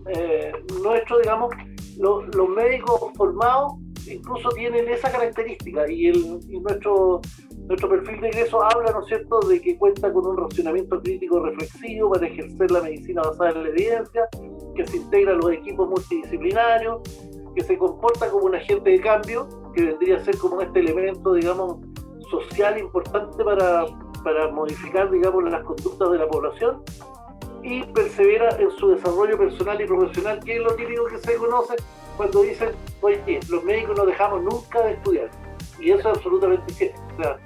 eh, 0.07 0.51
nuestro, 0.81 1.19
digamos, 1.19 1.53
los 1.97 2.49
médicos 2.49 2.99
formados 3.15 3.73
incluso 4.07 4.49
tienen 4.49 4.87
esa 4.89 5.11
característica 5.11 5.89
y, 5.89 6.11
nuestro, 6.59 7.21
nuestro 7.67 7.89
perfil 7.89 8.21
de 8.21 8.27
ingreso 8.27 8.63
habla, 8.63 8.91
¿no 8.91 9.01
es 9.01 9.07
cierto?, 9.07 9.39
de 9.41 9.61
que 9.61 9.77
cuenta 9.77 10.11
con 10.11 10.25
un 10.25 10.37
racionamiento 10.37 11.01
crítico 11.01 11.39
reflexivo 11.39 12.11
para 12.11 12.27
ejercer 12.27 12.71
la 12.71 12.81
medicina 12.81 13.21
basada 13.23 13.51
en 13.51 13.63
la 13.63 13.69
evidencia, 13.69 14.27
que 14.75 14.85
se 14.85 14.97
integra 14.97 15.33
a 15.33 15.35
los 15.35 15.51
equipos 15.51 15.89
multidisciplinarios, 15.89 17.01
que 17.55 17.63
se 17.63 17.77
comporta 17.77 18.29
como 18.29 18.45
un 18.45 18.55
agente 18.55 18.89
de 18.89 18.99
cambio, 18.99 19.47
que 19.73 19.85
vendría 19.85 20.17
a 20.17 20.25
ser 20.25 20.37
como 20.37 20.61
este 20.61 20.79
elemento, 20.79 21.33
digamos, 21.33 21.77
social 22.29 22.77
importante 22.77 23.43
para, 23.43 23.85
para 24.23 24.51
modificar, 24.51 25.09
digamos, 25.09 25.43
las 25.45 25.63
conductas 25.63 26.11
de 26.11 26.17
la 26.17 26.27
población, 26.27 26.81
y 27.65 27.83
persevera 27.83 28.55
en 28.59 28.69
su 28.77 28.89
desarrollo 28.89 29.39
personal 29.39 29.81
y 29.81 29.87
profesional, 29.87 30.39
que 30.45 30.57
es 30.57 30.61
lo 30.61 30.75
típico 30.75 31.05
que 31.05 31.17
se 31.17 31.35
conoce 31.35 31.75
cuando 32.15 32.43
dicen, 32.43 32.69
oye, 33.01 33.39
los 33.49 33.63
médicos 33.63 33.97
no 33.97 34.05
dejamos 34.05 34.43
nunca 34.43 34.83
de 34.83 34.93
estudiar. 34.93 35.31
Y 35.79 35.89
eso 35.89 36.11
es 36.11 36.17
absolutamente 36.17 36.71
cierto. 36.71 37.01
O 37.17 37.23
sea, 37.23 37.39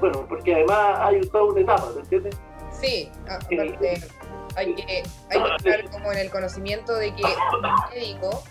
bueno, 0.00 0.26
porque 0.28 0.52
además 0.52 0.98
hay 0.98 1.20
toda 1.28 1.44
una 1.44 1.60
etapa, 1.60 1.90
¿me 1.94 2.00
entiendes? 2.00 2.36
Sí, 2.72 3.08
aparte, 3.22 4.02
hay 4.56 4.74
que, 4.74 5.02
hay 5.30 5.42
que 5.44 5.56
estar 5.56 5.90
como 5.90 6.10
en 6.10 6.18
el 6.18 6.30
conocimiento 6.30 6.96
de 6.96 7.14
que 7.14 7.22
un 7.22 7.94
médico 7.94 8.42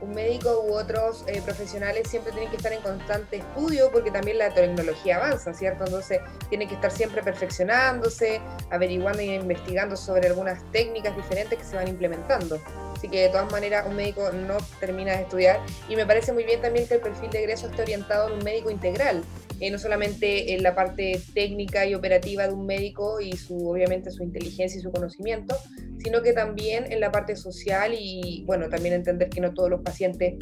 un 0.00 0.10
médico 0.14 0.64
u 0.68 0.74
otros 0.74 1.24
eh, 1.26 1.40
profesionales 1.42 2.08
siempre 2.08 2.32
tienen 2.32 2.50
que 2.50 2.56
estar 2.56 2.72
en 2.72 2.80
constante 2.80 3.36
estudio 3.36 3.90
porque 3.90 4.10
también 4.10 4.38
la 4.38 4.52
tecnología 4.52 5.16
avanza, 5.16 5.54
¿cierto? 5.54 5.84
Entonces 5.84 6.20
tienen 6.48 6.68
que 6.68 6.74
estar 6.74 6.90
siempre 6.90 7.22
perfeccionándose, 7.22 8.40
averiguando 8.70 9.20
e 9.20 9.36
investigando 9.36 9.96
sobre 9.96 10.28
algunas 10.28 10.62
técnicas 10.72 11.16
diferentes 11.16 11.58
que 11.58 11.64
se 11.64 11.76
van 11.76 11.88
implementando. 11.88 12.60
Así 12.94 13.08
que 13.08 13.22
de 13.22 13.28
todas 13.28 13.50
maneras 13.52 13.86
un 13.86 13.96
médico 13.96 14.30
no 14.32 14.56
termina 14.80 15.12
de 15.12 15.22
estudiar 15.22 15.60
y 15.88 15.96
me 15.96 16.06
parece 16.06 16.32
muy 16.32 16.44
bien 16.44 16.60
también 16.60 16.86
que 16.86 16.94
el 16.94 17.00
perfil 17.00 17.30
de 17.30 17.40
egreso 17.40 17.68
esté 17.68 17.82
orientado 17.82 18.28
en 18.28 18.38
un 18.38 18.44
médico 18.44 18.70
integral, 18.70 19.22
eh, 19.60 19.70
no 19.70 19.78
solamente 19.78 20.54
en 20.54 20.62
la 20.62 20.74
parte 20.74 21.20
técnica 21.34 21.86
y 21.86 21.94
operativa 21.94 22.46
de 22.46 22.54
un 22.54 22.66
médico 22.66 23.20
y 23.20 23.36
su 23.36 23.68
obviamente 23.68 24.10
su 24.10 24.22
inteligencia 24.22 24.78
y 24.78 24.82
su 24.82 24.92
conocimiento, 24.92 25.56
sino 26.02 26.22
que 26.22 26.32
también 26.32 26.90
en 26.90 27.00
la 27.00 27.10
parte 27.10 27.36
social 27.36 27.94
y 27.98 28.44
bueno, 28.46 28.68
también 28.68 28.94
entender 28.94 29.28
que 29.28 29.40
no 29.40 29.52
todos 29.54 29.70
los 29.70 29.80
pacientes 29.82 30.34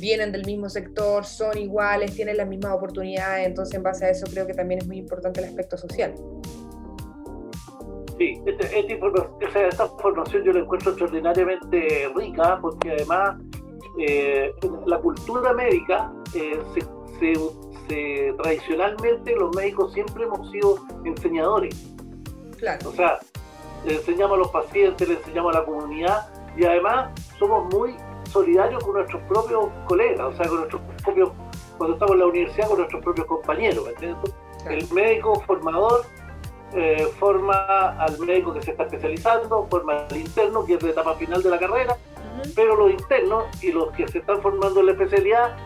vienen 0.00 0.32
del 0.32 0.44
mismo 0.46 0.68
sector, 0.68 1.24
son 1.24 1.58
iguales, 1.58 2.14
tienen 2.14 2.36
las 2.36 2.48
mismas 2.48 2.72
oportunidades, 2.72 3.46
entonces 3.46 3.74
en 3.74 3.82
base 3.82 4.06
a 4.06 4.10
eso 4.10 4.26
creo 4.30 4.46
que 4.46 4.54
también 4.54 4.80
es 4.80 4.86
muy 4.86 4.98
importante 4.98 5.40
el 5.40 5.46
aspecto 5.46 5.76
social. 5.76 6.14
Sí, 8.18 8.40
este, 8.46 8.94
esta, 9.42 9.66
esta 9.66 9.86
formación 9.86 10.44
yo 10.44 10.52
la 10.52 10.60
encuentro 10.60 10.90
extraordinariamente 10.90 12.10
rica 12.14 12.58
porque 12.60 12.90
además 12.90 13.40
eh, 13.98 14.52
la 14.86 14.98
cultura 14.98 15.52
médica 15.52 16.12
eh, 16.34 16.58
se, 17.18 18.34
tradicionalmente 18.36 19.34
los 19.36 19.54
médicos 19.56 19.92
siempre 19.92 20.24
hemos 20.24 20.50
sido 20.50 20.76
enseñadores. 21.04 21.74
Claro. 22.58 22.90
O 22.90 22.92
sea, 22.92 23.18
le 23.84 23.96
enseñamos 23.96 24.36
a 24.36 24.38
los 24.38 24.48
pacientes, 24.48 25.08
le 25.08 25.14
enseñamos 25.14 25.54
a 25.54 25.60
la 25.60 25.64
comunidad 25.64 26.28
y 26.56 26.64
además 26.64 27.10
somos 27.38 27.72
muy 27.72 27.96
solidarios 28.30 28.82
con 28.84 28.94
nuestros 28.94 29.22
propios 29.22 29.66
colegas, 29.86 30.34
o 30.34 30.36
sea, 30.36 30.46
con 30.46 30.58
nuestros 30.58 30.82
propios, 31.02 31.30
cuando 31.78 31.94
estamos 31.94 32.12
en 32.12 32.18
la 32.20 32.26
universidad, 32.26 32.68
con 32.68 32.78
nuestros 32.78 33.02
propios 33.02 33.26
compañeros. 33.26 33.88
El 34.68 34.92
médico 34.92 35.40
formador 35.46 36.04
eh, 36.72 37.08
forma 37.18 37.96
al 37.98 38.18
médico 38.18 38.52
que 38.54 38.62
se 38.62 38.72
está 38.72 38.84
especializando, 38.84 39.66
forma 39.68 40.06
al 40.08 40.16
interno, 40.16 40.64
que 40.64 40.74
es 40.74 40.80
de 40.80 40.90
etapa 40.90 41.14
final 41.14 41.42
de 41.42 41.50
la 41.50 41.58
carrera, 41.58 41.96
pero 42.54 42.76
los 42.76 42.92
internos 42.92 43.44
y 43.62 43.72
los 43.72 43.90
que 43.92 44.06
se 44.06 44.18
están 44.18 44.40
formando 44.40 44.80
en 44.80 44.86
la 44.86 44.92
especialidad 44.92 45.56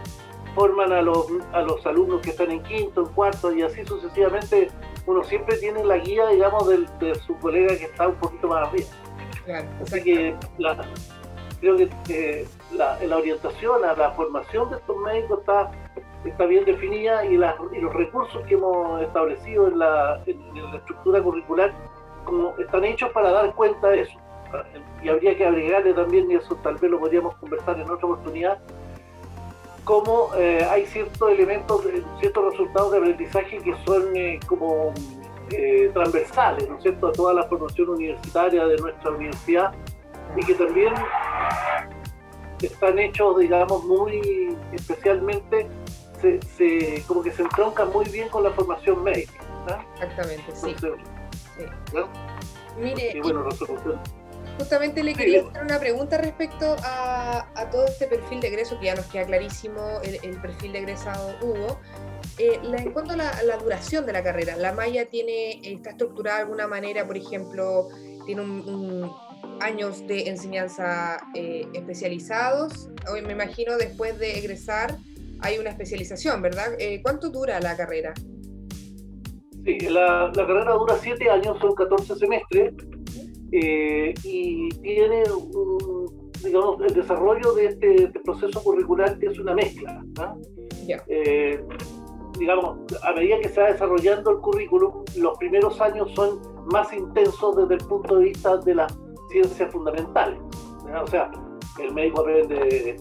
forman 0.55 0.93
a 0.93 1.03
los, 1.03 1.27
a 1.53 1.63
los 1.63 1.85
alumnos 1.85 2.21
que 2.21 2.31
están 2.31 2.51
en 2.51 2.63
quinto, 2.63 3.03
en 3.03 3.09
cuarto 3.09 3.53
y 3.53 3.63
así 3.63 3.85
sucesivamente. 3.85 4.71
Uno 5.07 5.23
siempre 5.25 5.57
tiene 5.59 5.85
la 5.85 5.99
guía, 5.99 6.29
digamos, 6.29 6.67
de, 6.69 7.15
su 7.27 7.37
colega 7.39 7.77
que 7.77 7.85
está 7.85 8.09
un 8.09 8.15
poquito 8.17 8.49
más 8.49 8.69
arriba. 8.69 8.89
así 9.83 10.03
que 10.03 10.37
creo 11.61 11.77
que 12.05 12.47
la, 12.73 12.99
la, 13.07 13.17
orientación 13.17 13.85
a 13.85 13.95
la 13.95 14.11
formación 14.13 14.71
de 14.71 14.77
estos 14.77 14.97
médicos 14.99 15.41
está, 15.41 15.71
está 16.25 16.47
bien 16.47 16.65
definida 16.65 17.25
y, 17.25 17.35
y 17.35 17.81
los 17.81 17.95
recursos 17.95 18.45
que 18.47 18.55
hemos 18.55 19.03
establecido 19.03 19.69
en 19.69 19.79
la, 19.79 20.23
en, 20.27 20.41
la 20.55 20.77
estructura 20.77 21.23
curricular 21.23 21.73
como 22.25 22.55
están 22.59 22.85
hechos 22.85 23.11
para 23.13 23.31
dar 23.31 23.55
cuenta 23.55 23.89
de 23.89 24.03
eso. 24.03 24.19
Y 25.03 25.09
habría 25.09 25.37
que 25.37 25.47
agregarle 25.47 25.95
también, 25.95 26.31
y 26.31 26.37
eso 26.37 26.55
tal 26.57 26.77
vez 26.77 26.91
lo 26.91 27.01
podríamos 27.01 27.35
conversar 27.37 27.79
en 27.79 27.91
otra 27.91 28.07
oportunidad, 28.07 28.59
cómo 29.85 30.31
eh, 30.37 30.67
hay 30.69 30.87
ciertos 30.87 31.31
elementos, 31.31 31.83
ciertos 32.21 32.53
resultados 32.53 32.93
de 32.93 32.99
aprendizaje 32.99 33.59
que 33.59 33.75
son 33.85 34.17
eh, 34.17 34.41
como 34.47 34.93
eh, 35.51 35.91
transversales, 35.93 36.69
¿no 36.69 36.77
es 36.77 36.83
cierto?, 36.83 37.09
a 37.09 37.13
toda 37.13 37.35
la 37.35 37.45
formación 37.45 37.91
universitaria 37.91 38.67
de 38.67 38.77
nuestra 38.79 39.11
universidad 39.11 39.75
y 40.37 40.45
que 40.45 40.55
también 40.55 40.95
están 42.61 42.99
hechos, 42.99 43.39
digamos, 43.39 43.85
muy 43.85 44.57
especialmente, 44.73 45.69
se, 46.57 47.05
como 47.07 47.23
que 47.23 47.31
se 47.31 47.43
entroncan 47.43 47.93
muy 47.93 48.07
bien 48.07 48.29
con 48.31 48.43
la 48.43 48.51
formación 48.51 49.05
médica. 49.05 49.45
Exactamente, 49.95 50.53
sí. 50.55 50.75
Mire, 52.79 53.13
y 53.15 53.21
bueno, 53.21 53.47
Justamente 54.59 55.03
le 55.03 55.15
quería 55.15 55.41
hacer 55.41 55.63
una 55.63 55.81
pregunta 55.81 56.17
respecto 56.17 56.77
a, 56.85 57.45
todo 57.73 57.87
este 57.87 58.07
perfil 58.07 58.41
de 58.41 58.49
egreso, 58.49 58.79
que 58.79 58.87
ya 58.87 58.95
nos 58.95 59.07
queda 59.07 59.25
clarísimo 59.25 60.01
el, 60.03 60.41
perfil 60.41 60.73
de 60.73 60.79
egresado 60.81 61.35
Hugo. 61.43 61.81
Eh, 62.39 62.61
en 62.63 62.93
cuanto 62.93 63.13
a 63.13 63.17
la, 63.17 63.57
duración 63.57 64.07
de 64.07 64.13
la 64.13 64.23
carrera, 64.23 64.57
¿la 64.57 64.73
malla 64.73 65.07
tiene, 65.07 65.61
está 65.63 65.91
estructurada 65.91 66.39
de 66.39 66.43
alguna 66.45 66.69
manera, 66.69 67.07
por 67.07 67.17
ejemplo, 67.17 67.89
tiene 68.27 68.43
un, 68.43 69.11
años 69.61 70.07
de 70.07 70.29
enseñanza 70.29 71.19
eh, 71.35 71.67
especializados? 71.73 72.91
Hoy 73.11 73.23
me 73.23 73.33
imagino 73.33 73.77
después 73.77 74.19
de 74.19 74.39
egresar 74.39 74.97
hay 75.41 75.59
una 75.59 75.71
especialización, 75.71 76.41
¿verdad? 76.41 76.75
Eh, 76.79 77.01
¿Cuánto 77.03 77.29
dura 77.29 77.61
la 77.61 77.77
carrera? 77.77 78.15
Sí, 79.65 79.79
la, 79.81 80.31
la 80.35 80.47
carrera 80.47 80.73
dura 80.73 80.97
siete 81.03 81.29
años, 81.29 81.59
son 81.61 81.75
14 81.75 82.15
semestres 82.17 82.73
eh, 83.53 84.15
y 84.23 84.69
tiene 84.81 85.23
un, 85.31 86.31
digamos, 86.43 86.81
el 86.83 86.95
desarrollo 86.95 87.53
de 87.55 87.67
este, 87.67 88.09
proceso 88.25 88.63
curricular 88.63 89.19
que 89.19 89.27
es 89.27 89.39
una 89.39 89.55
mezcla. 89.55 90.05
Eh, 91.09 91.65
digamos, 92.39 92.79
a 93.03 93.13
medida 93.13 93.39
que 93.41 93.49
se 93.49 93.61
va 93.61 93.69
desarrollando 93.69 94.31
el 94.33 94.39
currículum, 94.39 95.05
los 95.17 95.39
primeros 95.39 95.81
años 95.81 96.11
son 96.15 96.41
más 96.67 96.93
intensos 96.93 97.57
desde 97.57 97.75
el 97.75 97.89
punto 97.89 98.17
de 98.17 98.25
vista 98.27 98.57
de 98.59 98.75
las 98.75 98.99
ciencias 99.31 99.73
fundamentales. 99.73 100.39
O 101.03 101.07
sea, 101.07 101.31
el 101.81 101.93
médico 101.95 102.21
aprende 102.21 102.97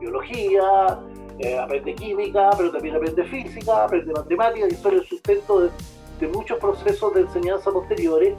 biología, 0.00 1.00
eh, 1.38 1.58
aprende 1.58 1.94
química, 1.94 2.50
pero 2.56 2.72
también 2.72 2.96
aprende 2.96 3.24
física, 3.24 3.84
aprende 3.84 4.12
matemáticas 4.12 4.72
y 4.72 4.76
son 4.76 4.94
el 4.94 5.04
sustento 5.04 5.60
de, 5.60 5.70
de 6.20 6.28
muchos 6.28 6.58
procesos 6.58 7.14
de 7.14 7.22
enseñanza 7.22 7.70
posteriores 7.70 8.34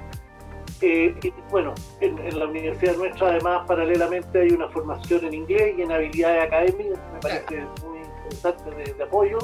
eh, 0.82 1.14
bueno, 1.50 1.74
en, 2.00 2.38
la 2.38 2.46
universidad 2.46 2.96
nuestra 2.96 3.30
además 3.30 3.66
paralelamente 3.68 4.40
hay 4.40 4.52
una 4.52 4.70
formación 4.70 5.26
en 5.26 5.34
inglés 5.34 5.76
y 5.78 5.82
en 5.82 5.92
habilidades 5.92 6.44
académicas, 6.44 7.00
me 7.14 7.20
parece 7.20 7.66
muy 7.86 8.00
interesante 8.00 8.94
de, 8.94 9.04
apoyo. 9.04 9.40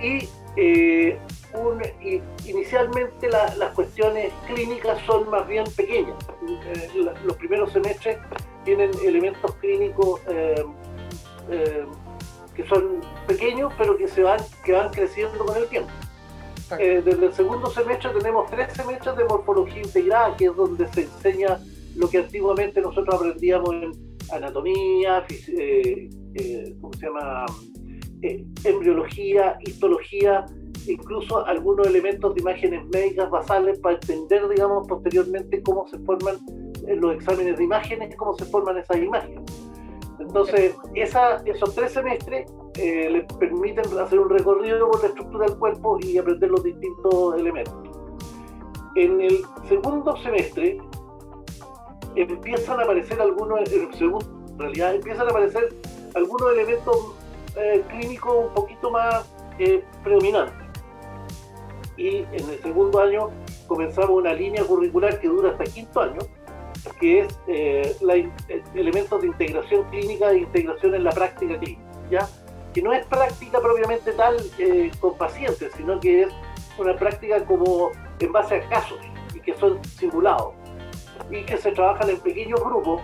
Y, 0.00 0.28
eh, 0.56 1.18
inicialmente 2.46 3.28
las 3.28 3.74
cuestiones 3.74 4.32
clínicas 4.46 5.00
son 5.06 5.30
más 5.30 5.46
bien 5.46 5.64
pequeñas. 5.76 6.16
Eh, 6.48 6.90
los 7.24 7.36
primeros 7.36 7.72
semestres 7.72 8.18
tienen 8.64 8.90
elementos 9.04 9.54
clínicos 9.56 10.20
que 12.54 12.66
son 12.66 13.00
pequeños, 13.26 13.72
pero 13.78 13.96
que 13.96 14.08
se 14.08 14.22
van, 14.22 14.40
que 14.64 14.72
van 14.72 14.90
creciendo 14.90 15.44
con 15.44 15.56
el 15.56 15.66
tiempo. 15.68 15.90
Eh, 16.78 17.02
desde 17.04 17.26
el 17.26 17.32
segundo 17.32 17.68
semestre 17.70 18.10
tenemos 18.10 18.50
tres 18.50 18.72
semestres 18.72 19.16
de 19.16 19.24
morfología 19.24 19.82
integrada, 19.82 20.36
que 20.36 20.46
es 20.46 20.56
donde 20.56 20.86
se 20.88 21.02
enseña 21.02 21.58
lo 21.96 22.08
que 22.08 22.18
antiguamente 22.18 22.80
nosotros 22.80 23.14
aprendíamos 23.14 23.74
en 23.74 23.92
anatomía, 24.32 25.24
eh, 25.28 26.08
eh, 26.34 26.74
¿cómo 26.80 26.92
se 26.94 27.06
llama? 27.06 27.46
embriología, 28.64 29.56
histología, 29.62 30.44
incluso 30.86 31.46
algunos 31.46 31.86
elementos 31.86 32.34
de 32.34 32.42
imágenes 32.42 32.86
médicas 32.92 33.30
basales 33.30 33.78
para 33.78 33.94
entender, 33.94 34.46
digamos, 34.46 34.86
posteriormente 34.86 35.62
cómo 35.62 35.88
se 35.88 35.98
forman 36.00 36.36
los 36.86 37.14
exámenes 37.14 37.56
de 37.56 37.64
imágenes, 37.64 38.14
cómo 38.16 38.34
se 38.34 38.44
forman 38.44 38.76
esas 38.76 38.98
imágenes. 38.98 39.40
Entonces, 40.18 40.74
esa, 40.94 41.36
esos 41.46 41.74
tres 41.74 41.92
semestres 41.92 42.44
eh, 42.80 43.10
les 43.10 43.24
permiten 43.34 43.84
hacer 43.98 44.18
un 44.18 44.30
recorrido 44.30 44.90
por 44.90 45.02
la 45.02 45.08
estructura 45.08 45.46
del 45.46 45.58
cuerpo 45.58 45.98
y 46.00 46.16
aprender 46.16 46.50
los 46.50 46.62
distintos 46.62 47.34
elementos. 47.38 47.74
En 48.96 49.20
el 49.20 49.42
segundo 49.68 50.16
semestre 50.22 50.78
empiezan 52.16 52.80
a 52.80 52.84
aparecer 52.84 53.20
algunos, 53.20 53.60
segundo, 53.96 54.26
en 54.50 54.58
realidad 54.58 54.94
empiezan 54.94 55.26
a 55.26 55.30
aparecer 55.30 55.68
algunos 56.14 56.52
elementos 56.52 57.14
eh, 57.56 57.82
clínicos 57.88 58.46
un 58.46 58.54
poquito 58.54 58.90
más 58.90 59.30
eh, 59.58 59.84
predominantes. 60.02 60.66
Y 61.96 62.18
en 62.18 62.48
el 62.48 62.62
segundo 62.62 63.00
año 63.00 63.30
comenzamos 63.66 64.10
una 64.10 64.32
línea 64.32 64.64
curricular 64.64 65.20
que 65.20 65.28
dura 65.28 65.50
hasta 65.50 65.64
quinto 65.64 66.00
año, 66.00 66.18
que 66.98 67.20
es 67.20 67.38
eh, 67.46 67.94
la, 68.00 68.14
elementos 68.74 69.20
de 69.20 69.26
integración 69.26 69.84
clínica 69.90 70.30
e 70.30 70.38
integración 70.38 70.94
en 70.94 71.04
la 71.04 71.10
práctica 71.10 71.58
clínica, 71.58 71.82
¿ya? 72.10 72.28
Que 72.72 72.82
no 72.82 72.92
es 72.92 73.04
práctica 73.06 73.60
propiamente 73.60 74.12
tal 74.12 74.36
con 75.00 75.16
pacientes, 75.16 75.72
sino 75.76 75.98
que 76.00 76.22
es 76.22 76.28
una 76.78 76.94
práctica 76.96 77.44
como 77.44 77.90
en 78.18 78.32
base 78.32 78.56
a 78.56 78.68
casos 78.68 78.98
y 79.34 79.40
que 79.40 79.54
son 79.54 79.82
simulados 79.84 80.54
y 81.30 81.44
que 81.44 81.56
se 81.56 81.72
trabajan 81.72 82.10
en 82.10 82.20
pequeños 82.20 82.60
grupos 82.60 83.02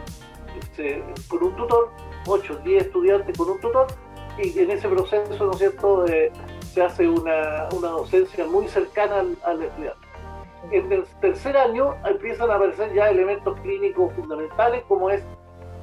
con 1.29 1.45
un 1.45 1.57
tutor, 1.57 1.91
8, 2.27 2.61
10 2.65 2.87
estudiantes 2.87 3.37
con 3.37 3.51
un 3.51 3.61
tutor 3.61 3.87
y 4.39 4.59
en 4.59 4.71
ese 4.71 4.89
proceso, 4.89 5.47
¿no 5.47 5.53
es 5.53 5.59
cierto?, 5.59 6.07
eh, 6.07 6.31
se 6.61 6.83
hace 6.83 7.09
una, 7.09 7.69
una, 7.75 7.89
docencia 7.89 8.45
muy 8.45 8.69
cercana 8.69 9.21
al, 9.21 9.39
al, 9.45 9.63
estudiante. 9.63 10.07
En 10.73 10.93
el 10.93 11.05
tercer 11.23 11.57
año 11.57 11.95
empiezan 12.05 12.51
a 12.51 12.57
aparecer 12.57 12.93
ya 12.93 13.09
elementos 13.09 13.59
clínicos 13.61 14.13
fundamentales 14.13 14.83
como 14.89 15.09
es 15.09 15.23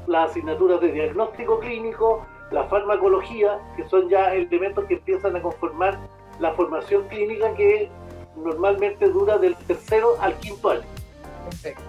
las 0.06 0.30
asignaturas 0.30 0.82
de 0.82 0.92
diagnóstico 0.92 1.60
clínico, 1.60 2.26
la 2.52 2.66
farmacología, 2.66 3.60
que 3.76 3.88
son 3.90 4.10
ya 4.10 4.34
elementos 4.34 4.86
que 4.86 4.96
empiezan 4.96 5.36
a 5.36 5.42
conformar 5.42 6.00
la 6.40 6.54
formación 6.54 7.08
clínica 7.08 7.54
que 7.56 7.90
normalmente 8.36 9.08
dura 9.10 9.38
del 9.38 9.56
tercero 9.68 10.16
al 10.20 10.36
quinto 10.40 10.72
año. 10.72 10.84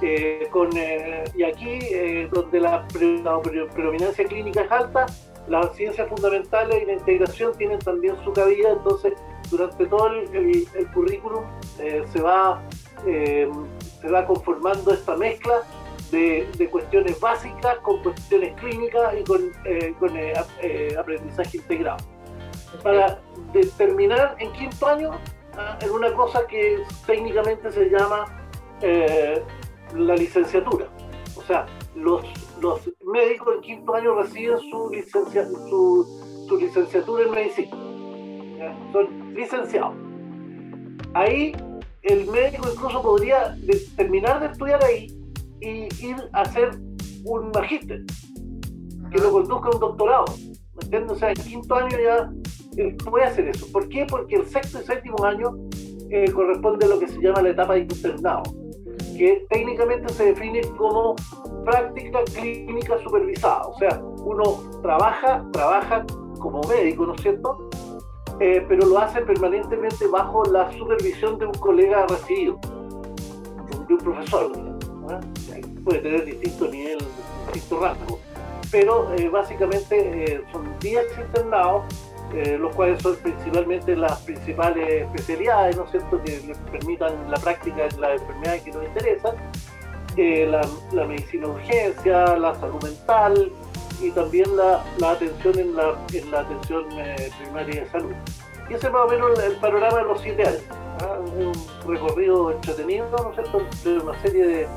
Eh, 0.03 0.49
con, 0.51 0.71
eh, 0.77 1.25
y 1.35 1.45
aquí, 1.45 1.79
eh, 1.83 2.29
donde 2.33 2.61
la, 2.61 2.87
predominancia 2.89 4.25
clínica 4.25 4.63
es 4.63 4.71
alta, 4.71 5.07
las 5.49 5.75
ciencias 5.77 6.09
fundamentales 6.09 6.83
y 6.83 6.87
la 6.87 6.95
integración 6.95 7.57
tienen 7.57 7.79
también 7.79 8.17
su 8.25 8.33
cabida, 8.33 8.71
entonces 8.73 9.15
durante 9.51 9.87
todo 9.87 10.09
el, 10.09 10.67
currículum 10.93 11.45
se, 11.77 12.21
va, 12.21 12.63
se 13.05 14.11
va 14.11 14.27
conformando 14.27 14.93
esta 14.93 15.17
mezcla 15.17 15.63
de, 16.15 16.49
de, 16.57 16.71
cuestiones 16.71 17.19
básicas 17.21 17.77
con 17.79 18.03
cuestiones 18.03 18.55
clínicas 18.61 19.15
y 19.21 19.25
con, 19.25 19.53
con 19.99 20.11
aprendizaje 20.99 21.59
integrado. 21.59 22.05
Para 22.83 23.21
determinar 23.53 24.37
en 24.39 24.53
quinto 24.53 24.87
año 24.87 25.11
ah, 25.57 25.79
en 25.81 25.91
una 25.91 26.13
cosa 26.13 26.47
que 26.47 26.83
técnicamente 27.07 27.71
se 27.71 27.89
llama 27.89 28.25
eh, 28.81 29.43
la 29.95 30.15
licenciatura. 30.17 30.87
O 31.37 31.43
sea, 31.43 31.67
los, 31.95 32.25
los 32.61 32.81
médicos 33.05 33.57
en 33.57 33.61
quinto 33.61 33.95
año 33.95 34.15
reciben 34.15 34.59
su, 34.59 34.91
licencia, 34.91 35.47
su, 35.47 36.47
su 36.49 36.57
licenciatura 36.57 37.25
en 37.25 37.31
medicina. 37.31 37.77
Son 38.93 39.35
licenciados. 39.35 39.95
Ahí 41.15 41.55
el 42.03 42.27
médico 42.27 42.69
incluso 42.73 43.03
podría 43.03 43.57
terminar 43.97 44.41
de 44.41 44.47
estudiar 44.47 44.83
ahí 44.85 45.07
y 45.65 45.89
ir 46.05 46.17
a 46.33 46.43
hacer 46.43 46.71
un 47.25 47.51
magíster 47.55 48.03
que 49.11 49.19
lo 49.19 49.33
conduzca 49.33 49.69
a 49.69 49.73
un 49.73 49.81
doctorado. 49.81 50.25
¿Me 50.75 50.83
entiendes? 50.83 51.13
O 51.13 51.15
sea, 51.17 51.31
en 51.31 51.37
quinto 51.37 51.75
año 51.75 51.97
ya 51.99 52.31
puede 53.09 53.25
hacer 53.25 53.49
eso. 53.49 53.67
¿Por 53.73 53.89
qué? 53.89 54.07
Porque 54.09 54.37
el 54.37 54.47
sexto 54.47 54.81
y 54.81 54.85
séptimo 54.85 55.25
año 55.25 55.57
eh, 56.11 56.31
corresponde 56.33 56.87
a 56.87 56.89
lo 56.89 56.99
que 56.99 57.09
se 57.09 57.21
llama 57.21 57.43
la 57.43 57.51
etapa 57.51 57.75
de 57.75 57.81
internado 57.81 58.43
que 59.17 59.47
técnicamente 59.49 60.13
se 60.13 60.27
define 60.27 60.61
como 60.77 61.15
práctica 61.65 62.21
clínica 62.35 62.99
supervisada. 63.03 63.63
O 63.63 63.79
sea, 63.79 64.01
uno 64.25 64.61
trabaja, 64.83 65.45
trabaja 65.53 66.05
como 66.39 66.61
médico, 66.63 67.07
¿no 67.07 67.15
es 67.15 67.23
cierto? 67.23 67.69
Eh, 68.41 68.65
pero 68.69 68.87
lo 68.87 68.99
hace 68.99 69.23
permanentemente 69.23 70.07
bajo 70.09 70.45
la 70.45 70.71
supervisión 70.73 71.39
de 71.39 71.47
un 71.47 71.55
colega 71.55 72.07
recibido, 72.07 72.59
de 73.87 73.95
un 73.95 73.99
profesor. 73.99 74.74
Puede 75.85 76.01
tener 76.01 76.25
distinto 76.25 76.69
nivel, 76.69 76.99
distinto 77.53 77.81
rango. 77.81 78.19
Pero 78.71 79.15
eh, 79.15 79.29
básicamente 79.29 80.35
eh, 80.35 80.43
son 80.51 80.79
10 80.81 81.05
internados 81.19 81.85
eh, 82.35 82.59
los 82.59 82.75
cuales 82.75 83.01
son 83.01 83.15
principalmente 83.17 83.95
las 83.95 84.19
principales 84.23 85.03
especialidades, 85.03 85.77
¿no 85.77 85.85
es 85.85 85.91
cierto?, 85.93 86.21
que 86.25 86.41
les 86.45 86.59
permitan 86.59 87.31
la 87.31 87.37
práctica 87.37 87.87
de 87.87 87.97
las 88.01 88.21
enfermedades 88.21 88.63
que 88.63 88.71
nos 88.73 88.85
interesan, 88.85 89.35
eh, 90.17 90.47
la, 90.93 91.07
medicina 91.07 91.47
urgencia, 91.47 92.37
la 92.37 92.55
salud 92.57 92.83
mental 92.83 93.53
y 94.03 94.11
también 94.11 94.49
la, 94.57 94.83
atención 95.09 95.59
en 95.61 95.77
la, 95.77 95.95
en 96.13 96.31
la 96.33 96.41
atención 96.41 96.87
eh, 96.99 97.31
primaria 97.41 97.83
de 97.83 97.91
salud. 97.91 98.15
Y 98.69 98.75
ese 98.75 98.87
es 98.89 98.93
más 98.93 99.03
o 99.03 99.09
menos 99.09 99.39
el, 99.39 99.57
panorama 99.57 99.99
de 99.99 100.05
los 100.05 100.21
siete 100.21 100.43
años. 100.45 100.63
¿ah? 101.03 101.19
Un 101.37 101.53
recorrido 101.87 102.51
entretenido, 102.51 103.09
¿no 103.11 103.31
es 103.31 103.35
cierto?, 103.37 103.63
de 103.85 103.99
una 103.99 104.21
serie 104.23 104.45
de 104.45 104.69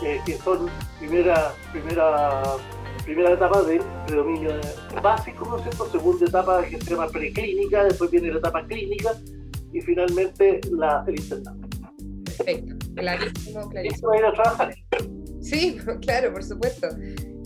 que 0.00 0.36
son 0.38 0.68
primera, 0.98 1.52
primera 1.72 2.42
primera 3.04 3.32
etapa 3.32 3.62
de 3.62 3.80
predominio 4.06 4.50
básico, 5.02 5.44
¿no 5.46 5.56
es 5.56 5.62
cierto? 5.62 5.90
Segunda 5.90 6.26
etapa 6.26 6.64
que 6.64 6.80
se 6.80 6.90
llama 6.90 7.08
preclínica, 7.08 7.84
después 7.84 8.10
viene 8.10 8.30
la 8.30 8.38
etapa 8.38 8.64
clínica 8.66 9.14
y 9.72 9.80
finalmente 9.80 10.60
la, 10.70 11.04
el 11.06 11.18
internado. 11.18 11.58
Perfecto, 12.24 12.76
clarísimo, 12.94 13.68
clarísimo. 13.68 14.14
ir 14.14 14.24
a 14.24 14.32
trabajar. 14.32 14.74
Sí, 15.40 15.78
claro, 16.02 16.32
por 16.32 16.44
supuesto. 16.44 16.88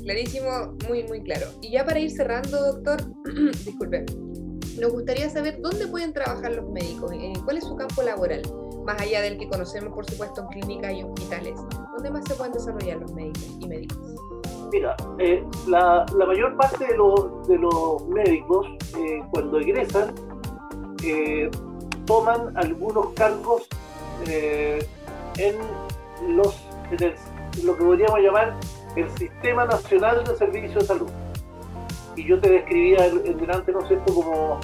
Clarísimo, 0.03 0.77
muy, 0.89 1.05
muy 1.05 1.23
claro. 1.23 1.47
Y 1.63 1.73
ya 1.73 1.85
para 1.85 1.99
ir 1.99 2.11
cerrando, 2.11 2.73
doctor, 2.73 3.03
disculpe, 3.65 4.05
nos 4.79 4.93
gustaría 4.93 5.31
saber 5.31 5.61
dónde 5.61 5.87
pueden 5.87 6.13
trabajar 6.13 6.53
los 6.55 6.69
médicos, 6.71 7.11
cuál 7.45 7.57
es 7.57 7.65
su 7.65 7.77
campo 7.77 8.03
laboral, 8.03 8.43
más 8.85 9.01
allá 9.01 9.23
del 9.23 9.39
que 9.39 9.49
conocemos, 9.49 9.93
por 9.93 10.05
supuesto, 10.05 10.43
en 10.43 10.47
clínicas 10.49 10.93
y 10.93 11.03
hospitales. 11.03 11.55
¿Dónde 11.93 12.11
más 12.11 12.25
se 12.27 12.35
pueden 12.35 12.53
desarrollar 12.53 12.99
los 12.99 13.13
médicos 13.13 13.57
y 13.61 13.67
médicos? 13.67 13.99
Mira, 14.73 14.97
eh, 15.19 15.45
la, 15.69 16.05
mayor 16.27 16.57
parte 16.57 16.87
de, 16.87 16.97
los 16.97 18.07
médicos, 18.09 18.67
eh, 18.99 19.23
cuando 19.31 19.61
egresan, 19.61 20.15
eh, 21.05 21.51
toman 22.07 22.57
algunos 22.57 23.13
cargos 23.15 23.67
en, 24.27 25.57
los, 26.29 26.61
lo 27.63 27.77
que 27.77 27.85
podríamos 27.85 28.21
llamar 28.21 28.55
el 28.97 29.11
Sistema 29.11 29.65
Nacional 29.65 30.25
de 30.25 30.37
Servicios 30.37 30.75
de 30.75 30.81
Salud. 30.81 31.11
Y 32.17 32.27
yo 32.27 32.41
te 32.41 32.51
describía 32.51 33.07
en, 33.07 33.39
delante, 33.39 33.73
¿no 33.73 33.81
es 33.81 33.89
cierto?, 33.89 34.15
como 34.15 34.61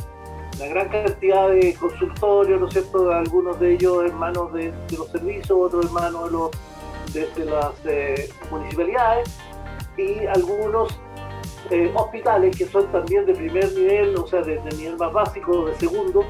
la 0.61 0.67
gran 0.67 0.89
cantidad 0.91 1.49
de 1.49 1.75
consultorios, 1.75 2.61
¿no 2.61 2.69
es 2.69 2.75
cierto?, 2.75 3.11
algunos 3.11 3.59
de 3.59 3.73
ellos 3.73 4.05
en 4.05 4.15
manos 4.15 4.53
de, 4.53 4.73
los 4.97 5.09
servicios, 5.09 5.51
otros 5.51 5.87
en 5.87 5.93
manos 5.93 6.25
de, 6.27 6.31
los, 6.31 6.51
de 7.83 8.29
las 8.31 8.51
municipalidades 8.51 9.39
y 9.97 10.27
algunos 10.27 11.01
eh, 11.71 11.91
hospitales 11.95 12.55
que 12.57 12.67
son 12.67 12.87
también 12.93 13.25
de 13.25 13.35
primer 13.35 13.73
nivel, 13.73 14.15
o 14.17 14.27
sea, 14.27 14.43
de, 14.43 14.61
nivel 14.77 14.99
más 14.99 15.13
básico, 15.13 15.65
de 15.65 15.75
segundo, 15.77 16.27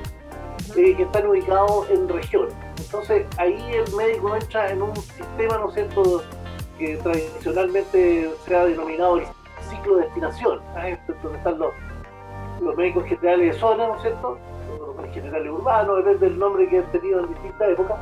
eh, 0.76 0.94
que 0.94 1.02
están 1.02 1.26
ubicados 1.26 1.90
en 1.90 2.08
regiones. 2.08 2.54
Entonces 2.78 3.26
ahí 3.36 3.72
el 3.72 3.92
médico 3.96 4.36
entra 4.36 4.70
en 4.70 4.82
un 4.82 4.94
sistema, 4.94 5.58
¿no 5.58 5.68
es 5.70 5.74
cierto?, 5.74 6.22
que 6.78 6.96
tradicionalmente 6.98 8.30
se 8.46 8.56
ha 8.56 8.64
denominado 8.64 9.18
el 9.18 9.24
ciclo 9.68 9.96
de 9.96 10.04
destinación, 10.04 10.60
¿eh? 10.78 10.96
donde 11.20 11.36
están 11.38 11.58
los, 11.58 11.72
los 12.60 12.76
médicos 12.76 13.04
generales 13.04 13.54
de 13.54 13.60
zona, 13.60 13.88
¿no 13.88 13.96
es 13.96 14.02
cierto?, 14.02 14.38
los 14.96 15.14
generales 15.14 15.50
urbanos, 15.50 15.96
depende 15.98 16.28
del 16.28 16.38
nombre 16.38 16.68
que 16.68 16.78
han 16.78 16.92
tenido 16.92 17.20
en 17.20 17.28
distintas 17.28 17.70
épocas, 17.70 17.98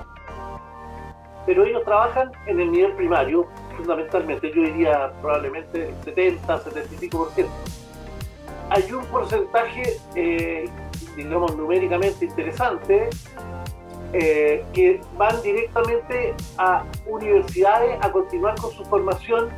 pero 1.46 1.64
ellos 1.64 1.82
trabajan 1.84 2.30
en 2.46 2.60
el 2.60 2.70
nivel 2.72 2.92
primario, 2.92 3.46
fundamentalmente, 3.76 4.52
yo 4.54 4.62
diría 4.62 5.12
probablemente 5.22 5.94
70, 6.04 6.64
75%. 6.64 7.46
Hay 8.70 8.92
un 8.92 9.04
porcentaje, 9.06 9.96
eh, 10.14 10.68
digamos, 11.16 11.56
numéricamente 11.56 12.26
interesante, 12.26 13.08
eh, 14.12 14.64
que 14.72 15.00
van 15.16 15.40
directamente 15.42 16.34
a 16.58 16.82
universidades 17.06 17.98
a 18.02 18.10
continuar 18.10 18.54
con 18.60 18.70
su 18.72 18.84
formación 18.84 19.48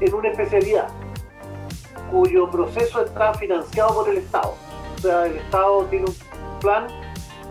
en 0.00 0.14
una 0.14 0.30
especialidad, 0.30 0.88
cuyo 2.10 2.50
proceso 2.50 3.04
está 3.04 3.34
financiado 3.34 3.94
por 3.94 4.08
el 4.08 4.18
Estado. 4.18 4.54
O 4.96 4.98
sea, 4.98 5.26
el 5.26 5.36
Estado 5.36 5.84
tiene 5.86 6.06
un 6.06 6.14
plan 6.60 6.86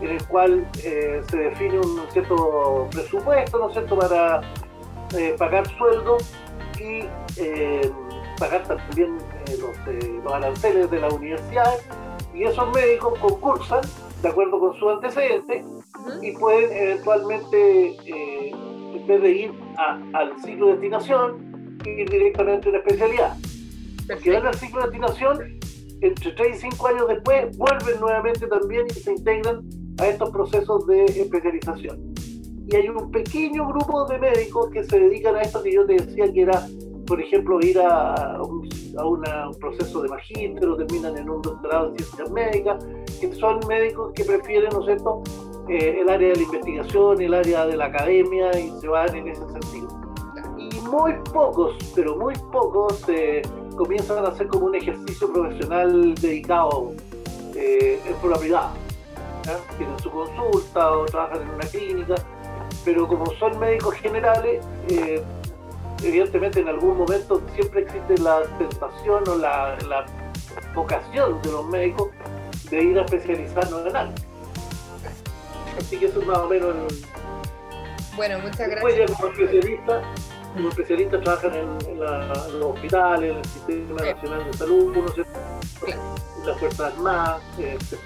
en 0.01 0.12
el 0.12 0.27
cual 0.27 0.67
eh, 0.84 1.21
se 1.29 1.38
define 1.38 1.79
un 1.79 2.01
cierto 2.12 2.88
presupuesto, 2.91 3.58
¿no 3.60 3.67
es 3.67 3.73
cierto?, 3.73 3.97
para 3.97 4.41
eh, 5.17 5.36
pagar 5.38 5.67
sueldos 5.77 6.34
y 6.79 7.06
eh, 7.38 7.91
pagar 8.38 8.63
también 8.63 9.17
los, 9.60 10.23
los, 10.23 10.34
aranceles 10.34 10.89
de 10.89 10.99
las 10.99 11.13
universidades 11.13 11.88
Y 12.34 12.43
esos 12.43 12.71
médicos 12.73 13.17
concursan 13.19 13.82
de 14.21 14.29
acuerdo 14.29 14.60
con 14.60 14.73
su 14.79 14.89
antecedente 14.89 15.63
y 16.21 16.32
pueden 16.32 16.75
eventualmente, 16.75 17.95
en 18.08 19.08
vez 19.08 19.21
de 19.21 19.29
ir 19.29 19.53
al 20.13 20.34
ciclo 20.41 20.67
de 20.67 20.71
destinación, 20.73 21.79
ir 21.86 22.10
directamente 22.10 22.67
a 22.67 22.69
una 22.71 22.79
especialidad. 22.79 23.38
Porque 24.08 24.32
van 24.32 24.48
al 24.48 24.56
ciclo 24.56 24.82
de 24.82 24.88
destinación, 24.88 25.39
entre 26.02 26.32
3 26.32 26.58
y 26.58 26.60
5 26.72 26.88
años 26.88 27.08
después, 27.08 27.58
vuelven 27.58 28.00
nuevamente 28.00 28.48
también 28.48 28.86
y 28.88 28.94
se 28.94 29.12
integran 29.12 29.62
a 30.00 30.08
estos 30.08 30.30
procesos 30.32 30.86
de 30.88 31.06
especialización. 31.06 32.13
Y 32.68 32.76
hay 32.76 32.89
un 32.89 33.12
pequeño 33.12 33.68
grupo 33.68 34.06
de 34.06 34.20
médicos 34.20 34.70
que 34.72 34.84
se 34.84 35.00
dedican 35.00 35.36
a 35.36 35.42
esto 35.42 35.62
que 35.62 35.74
yo 35.74 35.86
te 35.86 35.94
decía 35.94 36.32
que 36.32 36.42
era, 36.42 36.66
por 37.06 37.22
ejemplo, 37.22 37.60
ir 37.62 37.80
a 37.80 38.42
un, 38.42 38.70
proceso 39.60 40.02
de 40.02 40.10
magíster 40.10 40.76
terminan 40.78 41.18
en 41.18 41.30
un 41.30 41.42
doctorado 41.42 41.89
en 41.89 41.98
ciencias 41.98 42.32
médicas, 42.32 42.86
que 43.20 43.34
son 43.34 43.60
médicos 43.68 44.12
que 44.13 44.24
prefieren, 44.24 44.70
¿no 44.72 44.80
es 44.82 44.86
cierto?, 44.86 45.24
eh, 45.70 46.02
el 46.02 46.10
área 46.10 46.30
de 46.30 46.36
la 46.36 46.44
investigación, 46.44 47.22
el 47.22 47.34
área 47.34 47.66
de 47.66 47.78
la 47.78 47.86
academia 47.86 48.52
y 48.60 48.70
se 48.82 48.88
van 48.88 49.16
en 49.16 49.30
ese 49.30 49.42
sentido. 49.50 49.88
Y 50.58 50.82
muy 50.89 51.13
pocos, 51.34 51.76
pero 51.96 52.18
muy 52.18 52.34
pocos, 52.52 53.08
eh, 53.08 53.42
comienzan 53.76 54.26
a 54.26 54.30
hacer 54.30 54.48
como 54.48 54.68
un 54.68 54.76
ejercicio 54.76 55.32
profesional 55.32 56.16
dedicado 56.16 56.94
eh, 57.56 58.00
en 58.06 58.16
forma 58.18 58.38
privada. 58.38 58.74
Tienen 59.78 60.00
su 60.00 60.10
consulta 60.10 60.92
o 60.92 61.06
trabajan 61.06 61.42
en 61.42 61.50
una 61.50 61.66
clínica, 61.66 62.16
pero 62.86 63.08
como 63.08 63.26
son 63.38 63.60
médicos 63.60 63.96
generales, 63.96 64.66
eh, 64.90 65.22
evidentemente 66.02 66.62
en 66.62 66.70
algún 66.70 66.98
momento 66.98 67.42
siempre 67.56 67.82
existe 67.82 68.18
la 68.20 68.44
tentación 68.58 69.28
o 69.28 69.36
la, 69.36 69.78
vocación 70.74 71.42
de 71.42 71.52
los 71.52 71.66
médicos 71.68 72.10
de 72.70 72.84
ir 72.84 73.00
a 73.00 73.04
especializarnos 73.04 73.86
en 73.86 73.96
algo. 73.96 74.14
Así 75.78 75.98
que 75.98 76.06
eso 76.06 76.22
es 76.22 76.28
más 76.28 76.38
o 76.38 76.48
menos 76.48 76.76
Bueno, 78.16 78.40
muchas 78.40 78.70
gracias. 78.70 78.96
Después 78.96 79.12
como 79.12 79.34
especialista, 79.34 80.02
como 80.54 80.70
especialistas 80.70 81.22
trabajan 81.22 81.54
en, 81.56 82.00
los 82.00 82.76
hospitales, 82.76 83.32
en 83.32 83.38
el 83.38 83.46
Sistema 83.46 84.02
Nacional 84.02 84.52
de 84.52 84.58
Salud, 84.58 84.96
¿no 84.96 85.00
en 85.00 86.48
las 86.48 86.60
Fuerzas 86.60 86.94
Armadas, 86.94 87.42
etc. 87.58 88.00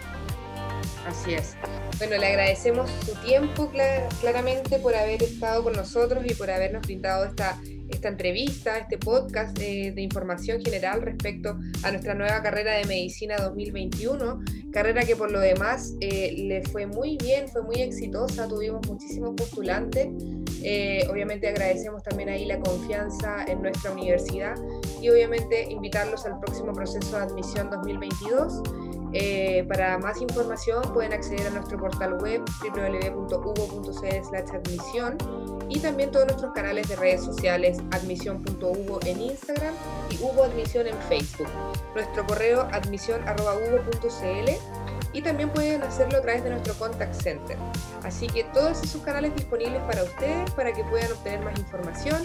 Así 1.05 1.33
es. 1.33 1.55
Bueno, 1.97 2.17
le 2.17 2.27
agradecemos 2.27 2.89
su 3.05 3.15
tiempo 3.25 3.71
claramente 4.19 4.77
por 4.79 4.93
haber 4.93 5.23
estado 5.23 5.63
con 5.63 5.73
nosotros 5.73 6.23
y 6.27 6.33
por 6.35 6.51
habernos 6.51 6.85
brindado 6.85 7.25
esta, 7.25 7.59
esta 7.89 8.09
entrevista, 8.09 8.77
este 8.77 8.97
podcast 8.97 9.57
de 9.57 10.01
información 10.01 10.61
general 10.61 11.01
respecto 11.01 11.57
a 11.83 11.91
nuestra 11.91 12.13
nueva 12.13 12.41
carrera 12.43 12.73
de 12.73 12.85
medicina 12.85 13.37
2021, 13.37 14.41
carrera 14.71 15.03
que 15.05 15.15
por 15.15 15.31
lo 15.31 15.39
demás 15.39 15.93
eh, 16.01 16.35
le 16.37 16.61
fue 16.63 16.85
muy 16.85 17.17
bien, 17.17 17.47
fue 17.47 17.63
muy 17.63 17.81
exitosa, 17.81 18.47
tuvimos 18.47 18.87
muchísimos 18.87 19.33
postulantes. 19.35 20.07
Eh, 20.63 21.05
obviamente 21.09 21.47
agradecemos 21.47 22.03
también 22.03 22.29
ahí 22.29 22.45
la 22.45 22.59
confianza 22.59 23.43
en 23.45 23.61
nuestra 23.61 23.91
universidad 23.91 24.55
y 25.01 25.09
obviamente 25.09 25.69
invitarlos 25.69 26.25
al 26.25 26.39
próximo 26.39 26.71
proceso 26.73 27.17
de 27.17 27.23
admisión 27.23 27.69
2022. 27.69 28.61
Eh, 29.13 29.65
para 29.69 29.97
más 29.97 30.21
información 30.21 30.81
pueden 30.93 31.13
acceder 31.13 31.47
a 31.47 31.51
nuestro 31.51 31.77
portal 31.77 32.17
web 32.21 32.43
www.hugo.cl/admisión 32.61 35.17
y 35.69 35.79
también 35.79 36.11
todos 36.11 36.27
nuestros 36.27 36.51
canales 36.53 36.89
de 36.89 36.97
redes 36.97 37.23
sociales 37.23 37.77
admisión.hugo 37.91 38.99
en 39.05 39.21
Instagram 39.21 39.73
y 40.11 40.17
Hugo 40.21 40.43
Admisión 40.43 40.87
en 40.87 40.97
Facebook. 41.09 41.47
Nuestro 41.95 42.25
correo 42.25 42.67
admisión.hugo.cl 42.71 44.86
y 45.17 45.21
también 45.23 45.49
pueden 45.49 45.81
hacerlo 45.81 46.19
a 46.19 46.21
través 46.21 46.43
de 46.43 46.51
nuestro 46.51 46.75
contact 46.75 47.15
center. 47.15 47.57
Así 48.03 48.27
que 48.27 48.43
todos 48.43 48.83
esos 48.83 49.01
canales 49.01 49.33
disponibles 49.35 49.81
para 49.81 50.03
ustedes 50.03 50.51
para 50.51 50.71
que 50.71 50.83
puedan 50.83 51.11
obtener 51.11 51.41
más 51.41 51.57
información. 51.57 52.21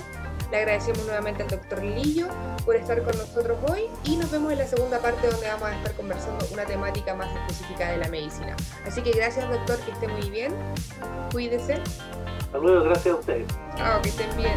Le 0.51 0.59
agradecemos 0.59 1.03
nuevamente 1.07 1.43
al 1.43 1.49
doctor 1.49 1.83
Lillo 1.83 2.27
por 2.67 2.77
estar 2.77 3.03
con 3.03 3.17
nosotros 3.17 3.57
hoy 3.71 3.85
y 4.05 4.17
nos 4.17 4.31
vemos 4.31 4.53
en 4.53 4.59
la 4.59 4.67
segunda 4.67 4.99
parte 4.99 5.27
donde 5.27 5.49
vamos 5.49 5.69
a 5.69 5.75
estar 5.75 5.95
conversando 5.95 6.45
una 6.53 6.67
temática 6.67 7.15
más 7.15 7.35
específica 7.35 7.91
de 7.91 7.97
la 7.97 8.09
medicina. 8.09 8.55
Así 8.87 9.01
que 9.01 9.13
gracias 9.13 9.49
doctor, 9.49 9.79
que 9.81 9.93
esté 9.93 10.09
muy 10.09 10.29
bien. 10.29 10.53
Cuídese. 11.33 11.81
Hasta 12.41 12.59
luego, 12.59 12.85
gracias 12.85 13.15
a 13.15 13.19
ustedes. 13.19 13.47
Que 14.03 14.09
estén 14.11 14.37
bien. 14.37 14.53